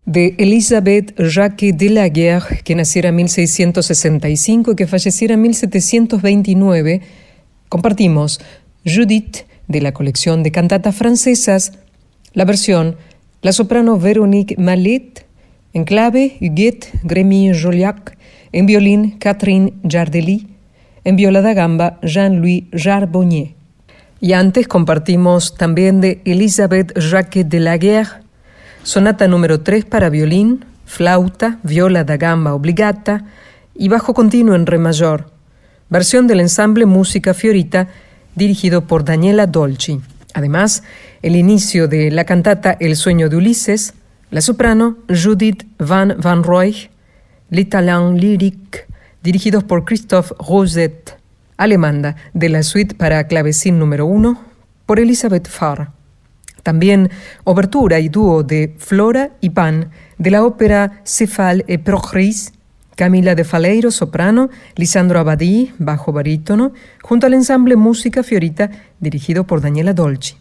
de 0.10 0.34
Elizabeth 0.40 1.14
Jacques 1.20 1.78
de 1.78 1.90
la 1.92 2.10
Guerre, 2.10 2.62
que 2.64 2.74
naciera 2.74 3.10
en 3.10 3.16
1665 3.18 4.72
y 4.72 4.76
que 4.76 4.88
falleciera 4.88 5.36
en 5.36 5.42
1729, 5.42 7.02
compartimos 7.70 8.42
Judith 8.84 9.46
de 9.68 9.82
la 9.82 9.92
colección 9.92 10.42
de 10.42 10.52
cantatas 10.52 10.96
francesas, 10.96 11.74
la 12.34 12.46
versión 12.46 12.98
la 13.44 13.52
soprano 13.52 14.00
Véronique 14.00 14.56
Mallet, 14.58 15.28
en 15.74 15.84
clave 15.84 16.38
Huguette 16.42 16.90
Grémy-Joliac, 17.04 18.18
en 18.52 18.66
violín 18.66 19.20
Catherine 19.20 19.74
Jardelli, 19.88 20.48
en 21.04 21.18
viola 21.18 21.42
da 21.42 21.54
gamba 21.54 22.00
Jean-Louis 22.02 22.64
Jarbonnier. 22.74 23.54
Y 24.20 24.34
antes 24.34 24.68
compartimos 24.68 25.56
también 25.56 26.02
de 26.02 26.20
Elisabeth 26.26 26.98
Jacques 26.98 27.48
de 27.48 27.60
la 27.60 27.78
Guerre, 27.78 28.24
Sonata 28.90 29.28
número 29.28 29.60
3 29.60 29.86
para 29.86 30.10
violín, 30.10 30.66
flauta, 30.88 31.60
viola 31.62 32.04
da 32.04 32.18
gamba 32.18 32.56
obligata 32.56 33.24
y 33.76 33.88
bajo 33.88 34.16
continuo 34.16 34.56
en 34.56 34.66
re 34.66 34.80
mayor. 34.80 35.30
Versión 35.92 36.26
del 36.26 36.40
ensamble 36.40 36.88
Música 36.88 37.36
Fiorita 37.36 37.90
dirigido 38.34 38.88
por 38.88 39.06
Daniela 39.06 39.46
Dolci. 39.46 40.02
Además, 40.34 40.82
el 41.22 41.36
inicio 41.36 41.88
de 41.88 42.10
la 42.10 42.24
cantata 42.24 42.78
El 42.80 42.96
sueño 42.96 43.30
de 43.30 43.36
Ulises, 43.36 43.94
la 44.32 44.42
soprano 44.42 44.98
Judith 45.08 45.68
Van 45.78 46.16
Van 46.20 46.42
Roy, 46.42 46.90
L'Italien 47.52 48.18
Lyrique, 48.18 48.88
dirigidos 49.22 49.64
por 49.64 49.86
Christoph 49.86 50.32
Rosette, 50.40 51.16
alemanda, 51.58 52.16
de 52.34 52.50
la 52.50 52.64
suite 52.64 52.96
para 52.96 53.28
clavecín 53.28 53.78
número 53.78 54.08
1, 54.08 54.42
por 54.88 55.00
Elisabeth 55.00 55.48
Farr. 55.48 55.99
También 56.64 57.10
obertura 57.44 58.00
y 58.00 58.10
dúo 58.10 58.44
de 58.44 58.76
Flora 58.78 59.32
y 59.42 59.52
Pan 59.52 59.90
de 60.18 60.32
la 60.32 60.44
ópera 60.44 61.02
Céphale 61.04 61.64
et 61.68 61.82
Progris, 61.82 62.54
Camila 62.96 63.34
de 63.34 63.46
Faleiro, 63.46 63.92
soprano, 63.92 64.50
Lisandro 64.76 65.20
Abadí, 65.20 65.72
bajo 65.78 66.12
barítono, 66.12 66.74
junto 67.02 67.28
al 67.28 67.34
ensamble 67.34 67.78
Música 67.78 68.24
Fiorita, 68.24 68.70
dirigido 69.00 69.46
por 69.46 69.62
Daniela 69.62 69.94
Dolci. 69.94 70.36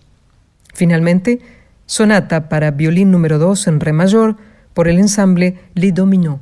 Finalmente, 0.75 1.41
sonata 1.87 2.49
para 2.49 2.73
violín 2.73 3.13
número 3.13 3.39
2 3.39 3.69
en 3.69 3.81
re 3.81 3.93
mayor 3.93 4.37
por 4.75 4.89
el 4.89 4.99
ensamble 4.99 5.59
Les 5.75 5.95
Dominos. 5.95 6.41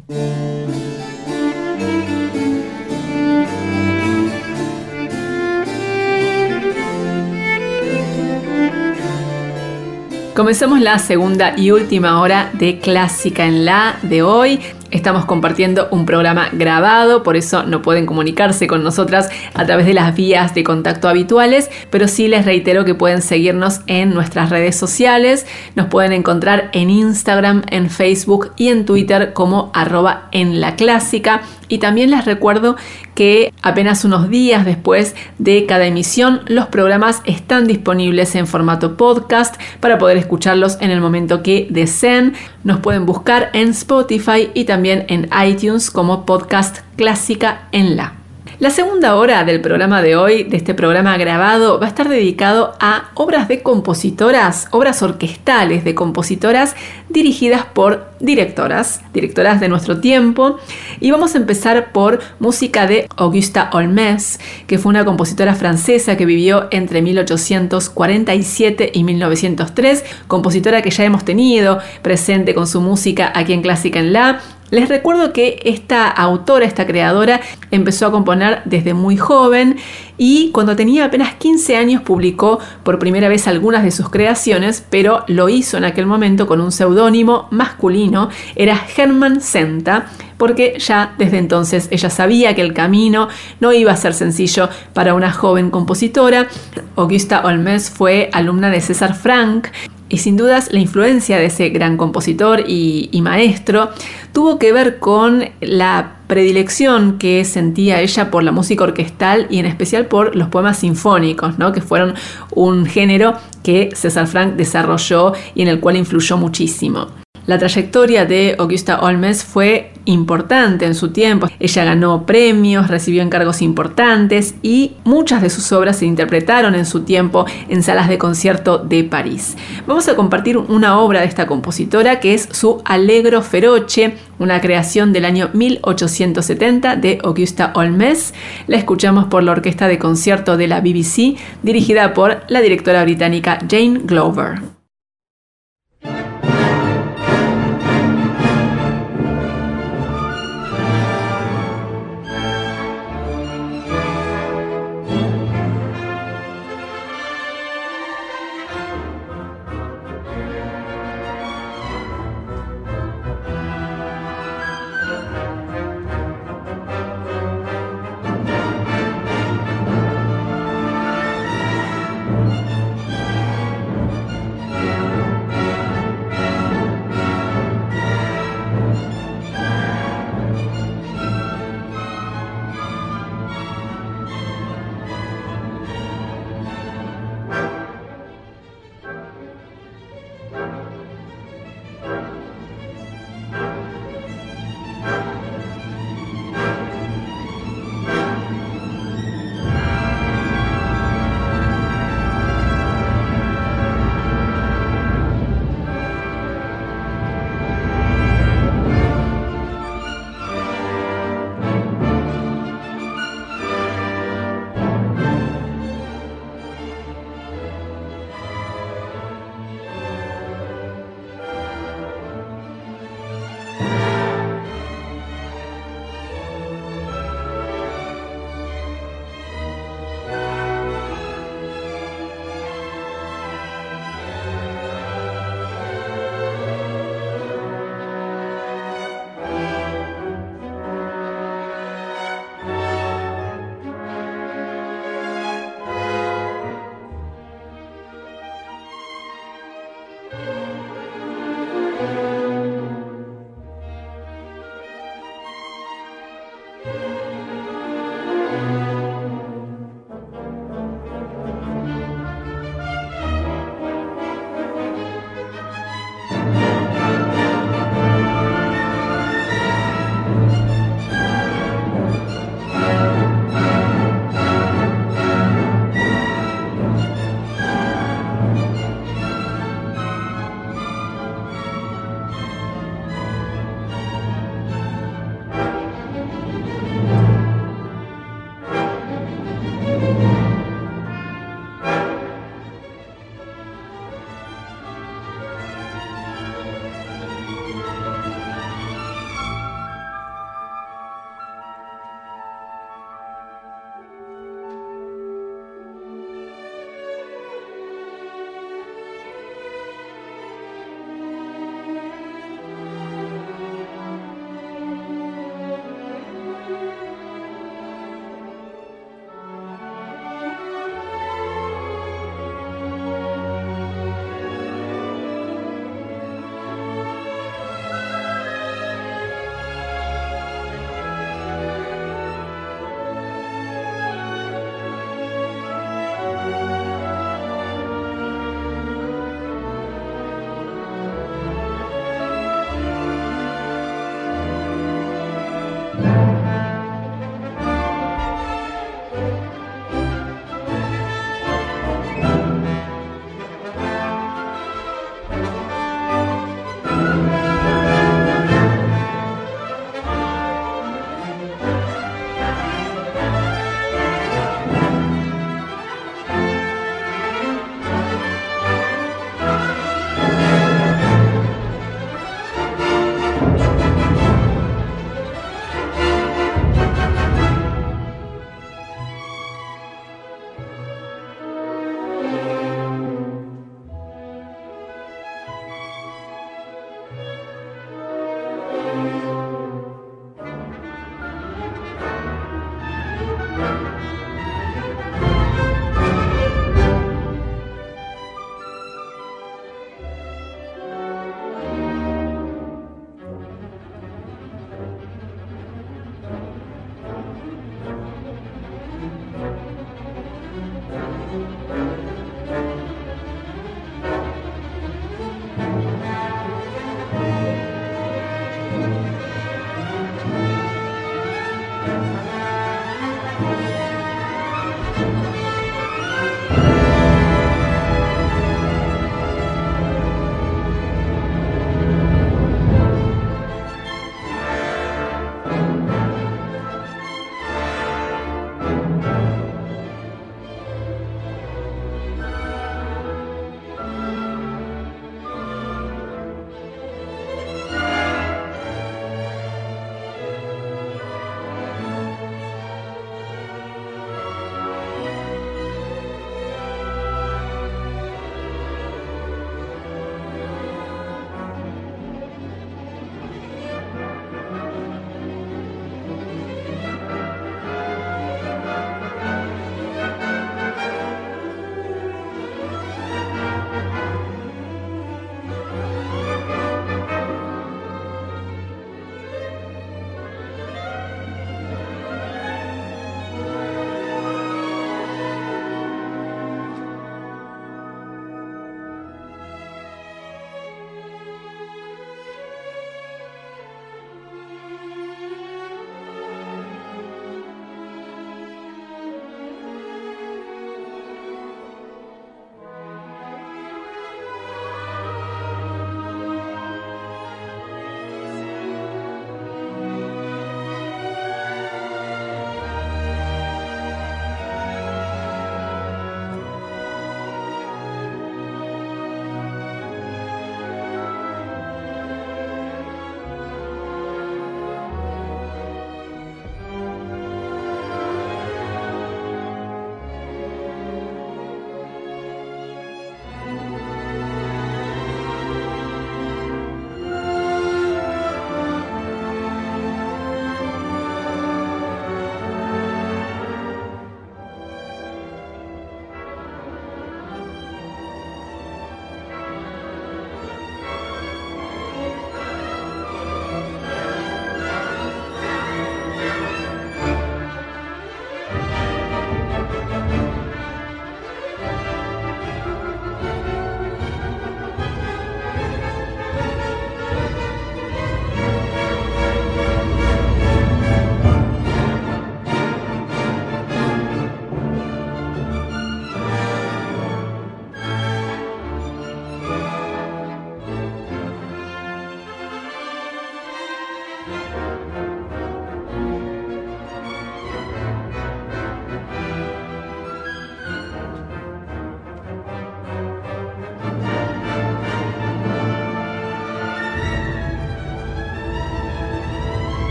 Comenzamos 10.36 10.82
la 10.82 10.98
segunda 10.98 11.54
y 11.56 11.70
última 11.70 12.20
hora 12.20 12.50
de 12.52 12.78
Clásica 12.78 13.46
en 13.46 13.64
la 13.64 13.98
de 14.02 14.22
hoy. 14.22 14.60
Estamos 14.90 15.24
compartiendo 15.24 15.88
un 15.90 16.06
programa 16.06 16.48
grabado, 16.52 17.22
por 17.22 17.36
eso 17.36 17.64
no 17.64 17.82
pueden 17.82 18.06
comunicarse 18.06 18.66
con 18.66 18.84
nosotras 18.84 19.28
a 19.54 19.66
través 19.66 19.84
de 19.86 19.94
las 19.94 20.14
vías 20.14 20.54
de 20.54 20.62
contacto 20.62 21.08
habituales, 21.08 21.70
pero 21.90 22.06
sí 22.06 22.28
les 22.28 22.44
reitero 22.44 22.84
que 22.84 22.94
pueden 22.94 23.20
seguirnos 23.20 23.80
en 23.88 24.14
nuestras 24.14 24.50
redes 24.50 24.76
sociales. 24.76 25.46
Nos 25.74 25.88
pueden 25.88 26.12
encontrar 26.12 26.70
en 26.72 26.90
Instagram, 26.90 27.62
en 27.70 27.90
Facebook 27.90 28.52
y 28.56 28.68
en 28.68 28.84
Twitter 28.84 29.32
como 29.32 29.70
arroba 29.74 30.28
en 30.30 30.60
la 30.60 30.76
clásica. 30.76 31.42
Y 31.68 31.78
también 31.78 32.12
les 32.12 32.24
recuerdo 32.24 32.76
que 33.16 33.52
apenas 33.62 34.04
unos 34.04 34.28
días 34.28 34.64
después 34.64 35.16
de 35.38 35.66
cada 35.66 35.86
emisión 35.86 36.42
los 36.46 36.66
programas 36.66 37.22
están 37.24 37.66
disponibles 37.66 38.34
en 38.36 38.46
formato 38.46 38.96
podcast 38.96 39.60
para 39.80 39.98
poder 39.98 40.16
escucharlos 40.16 40.78
en 40.80 40.90
el 40.90 41.00
momento 41.00 41.42
que 41.42 41.66
deseen. 41.70 42.34
Nos 42.66 42.80
pueden 42.80 43.06
buscar 43.06 43.50
en 43.52 43.68
Spotify 43.68 44.50
y 44.52 44.64
también 44.64 45.04
en 45.06 45.30
iTunes 45.46 45.88
como 45.88 46.26
podcast 46.26 46.78
clásica 46.96 47.68
en 47.70 47.96
la. 47.96 48.25
La 48.58 48.70
segunda 48.70 49.16
hora 49.16 49.44
del 49.44 49.60
programa 49.60 50.00
de 50.00 50.16
hoy, 50.16 50.44
de 50.44 50.56
este 50.56 50.72
programa 50.72 51.18
grabado, 51.18 51.78
va 51.78 51.84
a 51.84 51.88
estar 51.90 52.08
dedicado 52.08 52.72
a 52.80 53.10
obras 53.12 53.48
de 53.48 53.62
compositoras, 53.62 54.68
obras 54.70 55.02
orquestales 55.02 55.84
de 55.84 55.94
compositoras 55.94 56.74
dirigidas 57.10 57.66
por 57.66 58.06
directoras, 58.18 59.02
directoras 59.12 59.60
de 59.60 59.68
nuestro 59.68 60.00
tiempo. 60.00 60.56
Y 61.00 61.10
vamos 61.10 61.34
a 61.34 61.38
empezar 61.38 61.92
por 61.92 62.20
música 62.38 62.86
de 62.86 63.06
Augusta 63.16 63.68
Holmes, 63.74 64.40
que 64.66 64.78
fue 64.78 64.88
una 64.88 65.04
compositora 65.04 65.54
francesa 65.54 66.16
que 66.16 66.24
vivió 66.24 66.68
entre 66.70 67.02
1847 67.02 68.90
y 68.94 69.04
1903, 69.04 70.02
compositora 70.28 70.80
que 70.80 70.88
ya 70.88 71.04
hemos 71.04 71.26
tenido 71.26 71.78
presente 72.00 72.54
con 72.54 72.66
su 72.66 72.80
música 72.80 73.30
aquí 73.34 73.52
en 73.52 73.60
Clásica 73.60 73.98
en 73.98 74.14
La 74.14 74.40
les 74.70 74.88
recuerdo 74.88 75.32
que 75.32 75.60
esta 75.64 76.08
autora, 76.08 76.64
esta 76.64 76.86
creadora, 76.86 77.40
empezó 77.70 78.06
a 78.06 78.10
componer 78.10 78.62
desde 78.64 78.94
muy 78.94 79.16
joven 79.16 79.76
y 80.18 80.50
cuando 80.50 80.76
tenía 80.76 81.04
apenas 81.04 81.34
15 81.34 81.76
años 81.76 82.02
publicó 82.02 82.58
por 82.82 82.98
primera 82.98 83.28
vez 83.28 83.46
algunas 83.46 83.84
de 83.84 83.90
sus 83.90 84.08
creaciones, 84.08 84.84
pero 84.90 85.24
lo 85.28 85.48
hizo 85.48 85.76
en 85.76 85.84
aquel 85.84 86.06
momento 86.06 86.46
con 86.46 86.60
un 86.60 86.72
seudónimo 86.72 87.48
masculino, 87.50 88.30
era 88.56 88.80
Hermann 88.96 89.40
Senta, 89.40 90.06
porque 90.36 90.78
ya 90.78 91.14
desde 91.18 91.38
entonces 91.38 91.88
ella 91.90 92.10
sabía 92.10 92.54
que 92.54 92.62
el 92.62 92.74
camino 92.74 93.28
no 93.60 93.72
iba 93.72 93.92
a 93.92 93.96
ser 93.96 94.14
sencillo 94.14 94.68
para 94.92 95.14
una 95.14 95.32
joven 95.32 95.70
compositora. 95.70 96.48
Augusta 96.96 97.42
Olmes 97.44 97.90
fue 97.90 98.30
alumna 98.32 98.70
de 98.70 98.80
César 98.80 99.14
Frank 99.14 99.68
y 100.08 100.18
sin 100.18 100.36
dudas 100.36 100.72
la 100.72 100.80
influencia 100.80 101.38
de 101.38 101.46
ese 101.46 101.70
gran 101.70 101.96
compositor 101.96 102.64
y, 102.66 103.10
maestro 103.22 103.90
tuvo 104.32 104.58
que 104.58 104.72
ver 104.72 104.98
con 104.98 105.44
la 105.60 106.18
predilección 106.28 107.18
que 107.18 107.44
sentía 107.44 108.00
ella 108.00 108.30
por 108.30 108.44
la 108.44 108.52
música 108.52 108.84
orquestal 108.84 109.46
y 109.50 109.58
en 109.58 109.66
especial 109.66 110.06
por 110.06 110.36
los 110.36 110.48
poemas 110.48 110.78
sinfónicos, 110.78 111.58
¿no? 111.58 111.72
que 111.72 111.80
fueron 111.80 112.14
un 112.54 112.86
género 112.86 113.34
que 113.64 113.90
César 113.94 114.26
Frank 114.26 114.54
desarrolló 114.54 115.32
y 115.54 115.62
en 115.62 115.68
el 115.68 115.80
cual 115.80 115.96
influyó 115.96 116.36
muchísimo. 116.36 117.08
La 117.46 117.58
trayectoria 117.58 118.26
de 118.26 118.56
Augusta 118.58 119.00
Olmes 119.00 119.44
fue 119.44 119.92
importante 120.06 120.86
en 120.86 120.94
su 120.94 121.10
tiempo. 121.10 121.48
Ella 121.60 121.84
ganó 121.84 122.24
premios, 122.24 122.88
recibió 122.88 123.22
encargos 123.22 123.62
importantes 123.62 124.54
y 124.62 124.92
muchas 125.04 125.42
de 125.42 125.50
sus 125.50 125.70
obras 125.72 125.98
se 125.98 126.06
interpretaron 126.06 126.74
en 126.74 126.86
su 126.86 127.00
tiempo 127.00 127.44
en 127.68 127.82
salas 127.82 128.08
de 128.08 128.18
concierto 128.18 128.78
de 128.78 129.04
París. 129.04 129.56
Vamos 129.86 130.08
a 130.08 130.16
compartir 130.16 130.56
una 130.56 130.98
obra 130.98 131.20
de 131.20 131.26
esta 131.26 131.46
compositora 131.46 132.20
que 132.20 132.34
es 132.34 132.48
su 132.50 132.80
Allegro 132.84 133.42
Feroce, 133.42 134.16
una 134.38 134.60
creación 134.60 135.12
del 135.12 135.24
año 135.24 135.50
1870 135.52 136.96
de 136.96 137.18
Augusta 137.22 137.72
Olmes. 137.74 138.34
La 138.66 138.76
escuchamos 138.76 139.26
por 139.26 139.42
la 139.42 139.52
Orquesta 139.52 139.88
de 139.88 139.98
Concierto 139.98 140.56
de 140.56 140.68
la 140.68 140.80
BBC, 140.80 141.36
dirigida 141.62 142.14
por 142.14 142.42
la 142.48 142.60
directora 142.60 143.04
británica 143.04 143.58
Jane 143.68 144.00
Glover. 144.04 144.75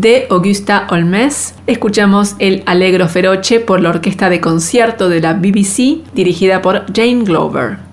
De 0.00 0.26
Augusta 0.30 0.86
Olmes. 0.90 1.54
Escuchamos 1.66 2.34
el 2.38 2.62
Allegro 2.64 3.06
Feroce 3.06 3.60
por 3.60 3.82
la 3.82 3.90
orquesta 3.90 4.30
de 4.30 4.40
concierto 4.40 5.10
de 5.10 5.20
la 5.20 5.34
BBC 5.34 6.02
dirigida 6.14 6.62
por 6.62 6.86
Jane 6.94 7.24
Glover. 7.24 7.90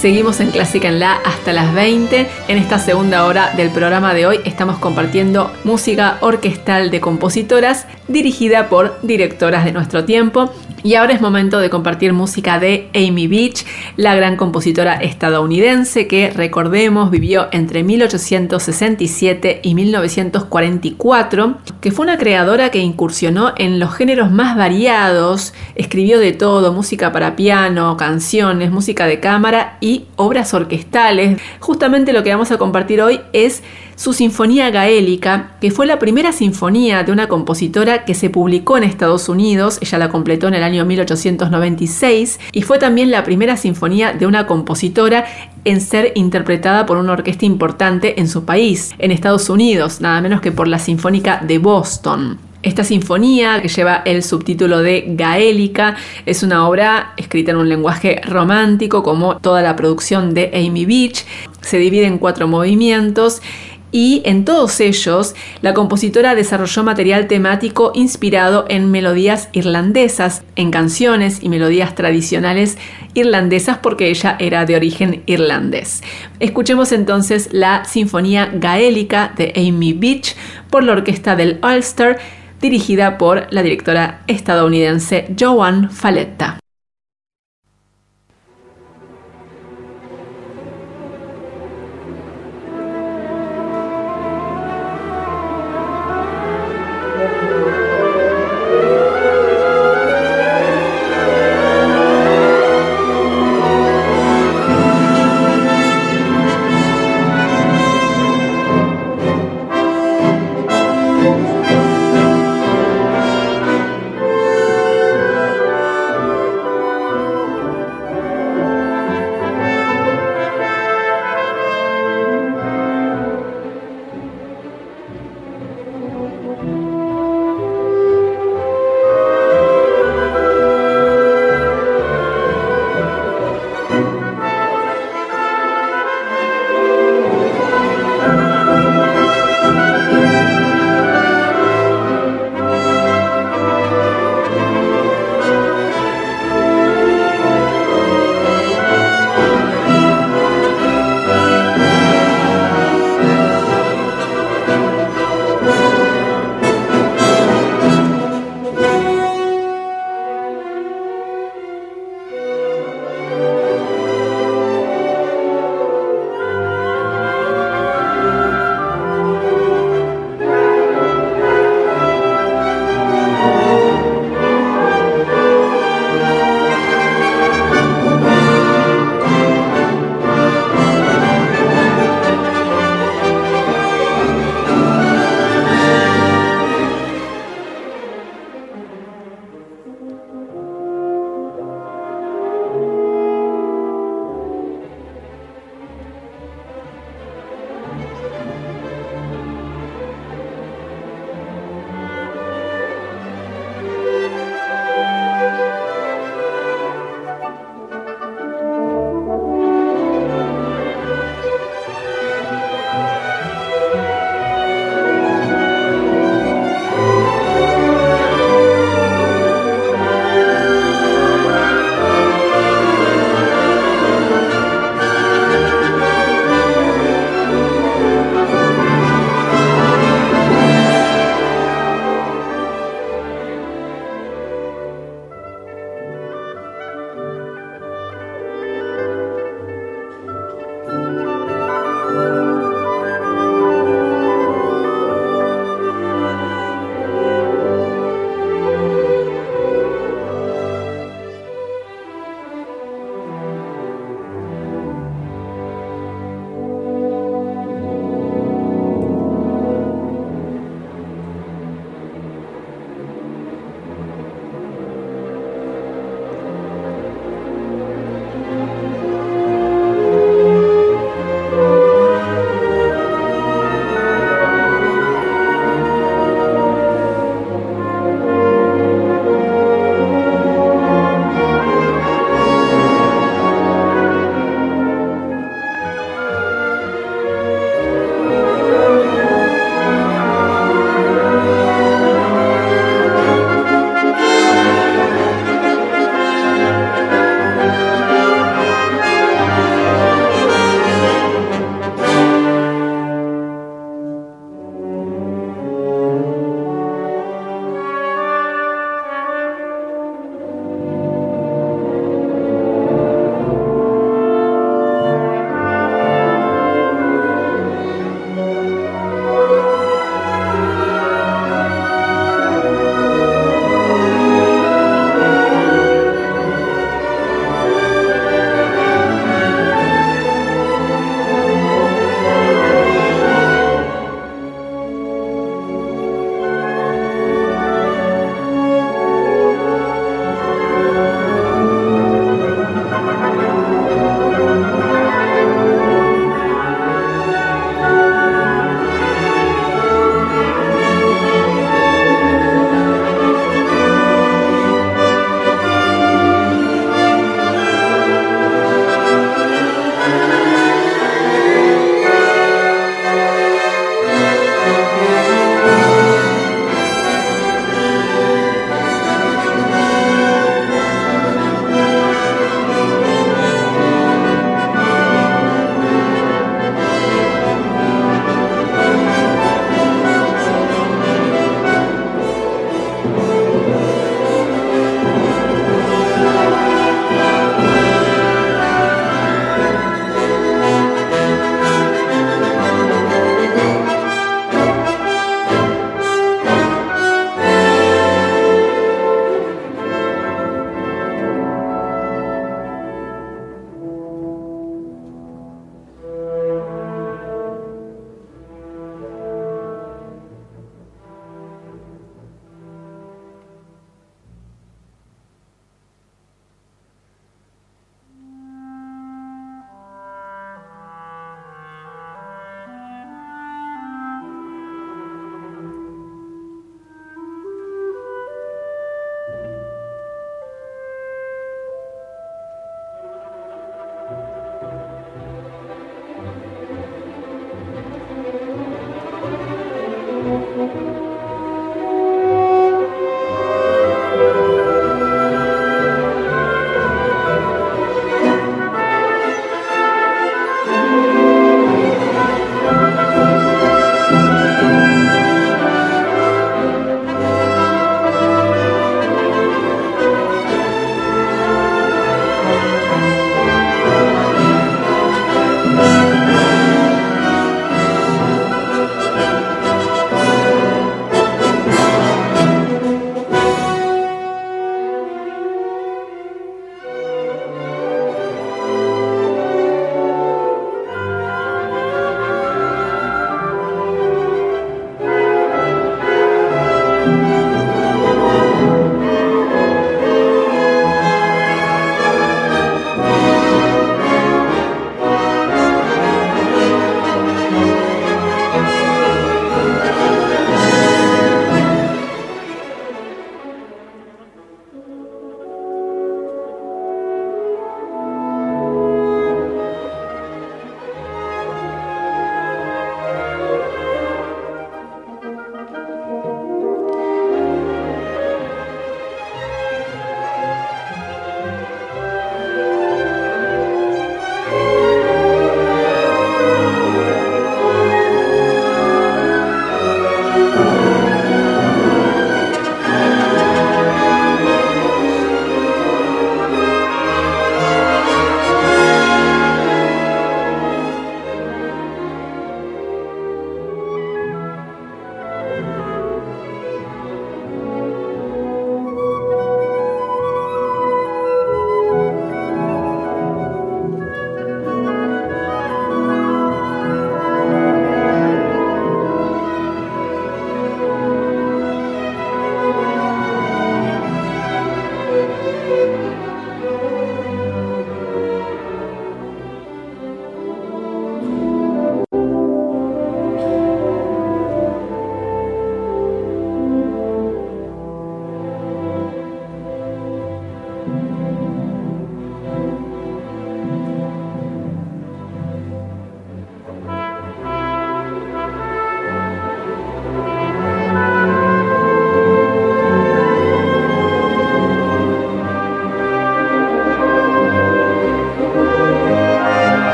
Seguimos 0.00 0.38
en 0.38 0.52
Clásica 0.52 0.88
en 0.88 1.00
La 1.00 1.14
hasta 1.14 1.52
las 1.52 1.74
20. 1.74 2.28
En 2.46 2.58
esta 2.58 2.78
segunda 2.78 3.24
hora 3.24 3.52
del 3.56 3.70
programa 3.70 4.14
de 4.14 4.28
hoy 4.28 4.38
estamos 4.44 4.78
compartiendo 4.78 5.52
música 5.64 6.18
orquestal 6.20 6.92
de 6.92 7.00
compositoras 7.00 7.86
dirigida 8.06 8.68
por 8.68 9.00
directoras 9.02 9.64
de 9.64 9.72
nuestro 9.72 10.04
tiempo. 10.04 10.52
Y 10.84 10.94
ahora 10.94 11.12
es 11.12 11.20
momento 11.20 11.58
de 11.58 11.70
compartir 11.70 12.12
música 12.12 12.60
de 12.60 12.88
Amy 12.94 13.26
Beach, 13.26 13.66
la 13.96 14.14
gran 14.14 14.36
compositora 14.36 14.94
estadounidense 14.94 16.06
que, 16.06 16.30
recordemos, 16.30 17.10
vivió 17.10 17.48
entre 17.50 17.82
1867 17.82 19.60
y 19.64 19.74
1944, 19.74 21.58
que 21.80 21.90
fue 21.90 22.04
una 22.04 22.16
creadora 22.16 22.70
que 22.70 22.78
incursionó 22.78 23.54
en 23.56 23.80
los 23.80 23.92
géneros 23.92 24.30
más 24.30 24.56
variados, 24.56 25.52
escribió 25.74 26.20
de 26.20 26.32
todo, 26.32 26.72
música 26.72 27.10
para 27.10 27.34
piano, 27.34 27.96
canciones, 27.96 28.70
música 28.70 29.06
de 29.06 29.18
cámara 29.18 29.78
y 29.80 30.04
obras 30.14 30.54
orquestales. 30.54 31.40
Justamente 31.58 32.12
lo 32.12 32.22
que 32.22 32.30
vamos 32.30 32.52
a 32.52 32.58
compartir 32.58 33.02
hoy 33.02 33.20
es 33.32 33.64
su 33.98 34.12
Sinfonía 34.12 34.70
Gaélica, 34.70 35.56
que 35.60 35.72
fue 35.72 35.84
la 35.84 35.98
primera 35.98 36.30
sinfonía 36.30 37.02
de 37.02 37.10
una 37.10 37.26
compositora 37.26 38.04
que 38.04 38.14
se 38.14 38.30
publicó 38.30 38.78
en 38.78 38.84
Estados 38.84 39.28
Unidos, 39.28 39.78
ella 39.80 39.98
la 39.98 40.08
completó 40.08 40.46
en 40.46 40.54
el 40.54 40.62
año 40.62 40.84
1896, 40.84 42.38
y 42.52 42.62
fue 42.62 42.78
también 42.78 43.10
la 43.10 43.24
primera 43.24 43.56
sinfonía 43.56 44.12
de 44.12 44.26
una 44.26 44.46
compositora 44.46 45.24
en 45.64 45.80
ser 45.80 46.12
interpretada 46.14 46.86
por 46.86 46.96
una 46.96 47.14
orquesta 47.14 47.44
importante 47.44 48.20
en 48.20 48.28
su 48.28 48.44
país, 48.44 48.94
en 49.00 49.10
Estados 49.10 49.50
Unidos, 49.50 50.00
nada 50.00 50.20
menos 50.20 50.40
que 50.40 50.52
por 50.52 50.68
la 50.68 50.78
Sinfónica 50.78 51.40
de 51.44 51.58
Boston. 51.58 52.38
Esta 52.62 52.84
sinfonía, 52.84 53.60
que 53.62 53.68
lleva 53.68 54.02
el 54.04 54.22
subtítulo 54.22 54.78
de 54.78 55.06
Gaélica, 55.08 55.96
es 56.24 56.44
una 56.44 56.68
obra 56.68 57.14
escrita 57.16 57.50
en 57.50 57.56
un 57.56 57.68
lenguaje 57.68 58.20
romántico, 58.24 59.02
como 59.02 59.38
toda 59.38 59.60
la 59.62 59.74
producción 59.74 60.34
de 60.34 60.50
Amy 60.54 60.84
Beach. 60.84 61.24
Se 61.60 61.78
divide 61.78 62.06
en 62.06 62.18
cuatro 62.18 62.46
movimientos 62.48 63.42
y 63.90 64.22
en 64.24 64.44
todos 64.44 64.80
ellos 64.80 65.34
la 65.62 65.74
compositora 65.74 66.34
desarrolló 66.34 66.84
material 66.84 67.26
temático 67.26 67.92
inspirado 67.94 68.66
en 68.68 68.90
melodías 68.90 69.48
irlandesas, 69.52 70.42
en 70.56 70.70
canciones 70.70 71.38
y 71.42 71.48
melodías 71.48 71.94
tradicionales 71.94 72.76
irlandesas 73.14 73.78
porque 73.78 74.10
ella 74.10 74.36
era 74.38 74.64
de 74.64 74.76
origen 74.76 75.22
irlandés. 75.26 76.02
Escuchemos 76.40 76.92
entonces 76.92 77.48
la 77.52 77.84
Sinfonía 77.84 78.50
Gaélica 78.54 79.32
de 79.36 79.52
Amy 79.56 79.92
Beach 79.92 80.36
por 80.70 80.84
la 80.84 80.92
orquesta 80.92 81.36
del 81.36 81.58
Ulster 81.62 82.18
dirigida 82.60 83.18
por 83.18 83.46
la 83.50 83.62
directora 83.62 84.22
estadounidense 84.26 85.28
Joan 85.38 85.90
Faletta. 85.90 86.58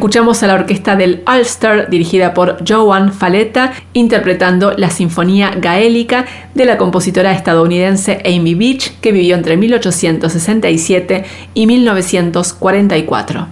Escuchamos 0.00 0.42
a 0.42 0.46
la 0.46 0.54
orquesta 0.54 0.96
del 0.96 1.22
Ulster 1.30 1.90
dirigida 1.90 2.32
por 2.32 2.66
Joan 2.66 3.12
Faletta 3.12 3.74
interpretando 3.92 4.72
la 4.72 4.88
Sinfonía 4.88 5.50
Gaélica 5.50 6.24
de 6.54 6.64
la 6.64 6.78
compositora 6.78 7.32
estadounidense 7.32 8.22
Amy 8.24 8.54
Beach 8.54 8.92
que 9.02 9.12
vivió 9.12 9.36
entre 9.36 9.58
1867 9.58 11.26
y 11.52 11.66
1944. 11.66 13.48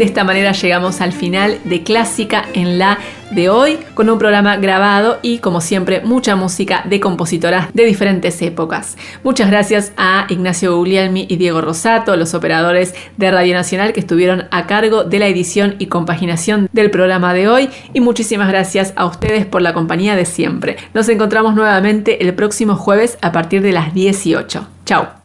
De 0.00 0.06
esta 0.06 0.24
manera 0.24 0.52
llegamos 0.52 1.02
al 1.02 1.12
final 1.12 1.58
de 1.64 1.82
Clásica 1.82 2.46
en 2.54 2.78
la 2.78 2.98
de 3.32 3.50
hoy 3.50 3.78
con 3.92 4.08
un 4.08 4.18
programa 4.18 4.56
grabado 4.56 5.18
y 5.20 5.40
como 5.40 5.60
siempre 5.60 6.00
mucha 6.00 6.36
música 6.36 6.82
de 6.86 7.00
compositoras 7.00 7.70
de 7.74 7.84
diferentes 7.84 8.40
épocas. 8.40 8.96
Muchas 9.22 9.50
gracias 9.50 9.92
a 9.98 10.24
Ignacio 10.30 10.74
Guglielmi 10.74 11.26
y 11.28 11.36
Diego 11.36 11.60
Rosato, 11.60 12.16
los 12.16 12.32
operadores 12.32 12.94
de 13.18 13.30
Radio 13.30 13.52
Nacional 13.52 13.92
que 13.92 14.00
estuvieron 14.00 14.46
a 14.50 14.66
cargo 14.66 15.04
de 15.04 15.18
la 15.18 15.26
edición 15.26 15.76
y 15.78 15.88
compaginación 15.88 16.70
del 16.72 16.90
programa 16.90 17.34
de 17.34 17.48
hoy 17.48 17.68
y 17.92 18.00
muchísimas 18.00 18.48
gracias 18.48 18.94
a 18.96 19.04
ustedes 19.04 19.44
por 19.44 19.60
la 19.60 19.74
compañía 19.74 20.16
de 20.16 20.24
siempre. 20.24 20.78
Nos 20.94 21.10
encontramos 21.10 21.54
nuevamente 21.54 22.26
el 22.26 22.32
próximo 22.32 22.74
jueves 22.74 23.18
a 23.20 23.32
partir 23.32 23.60
de 23.60 23.72
las 23.72 23.92
18. 23.92 24.66
Chao. 24.86 25.19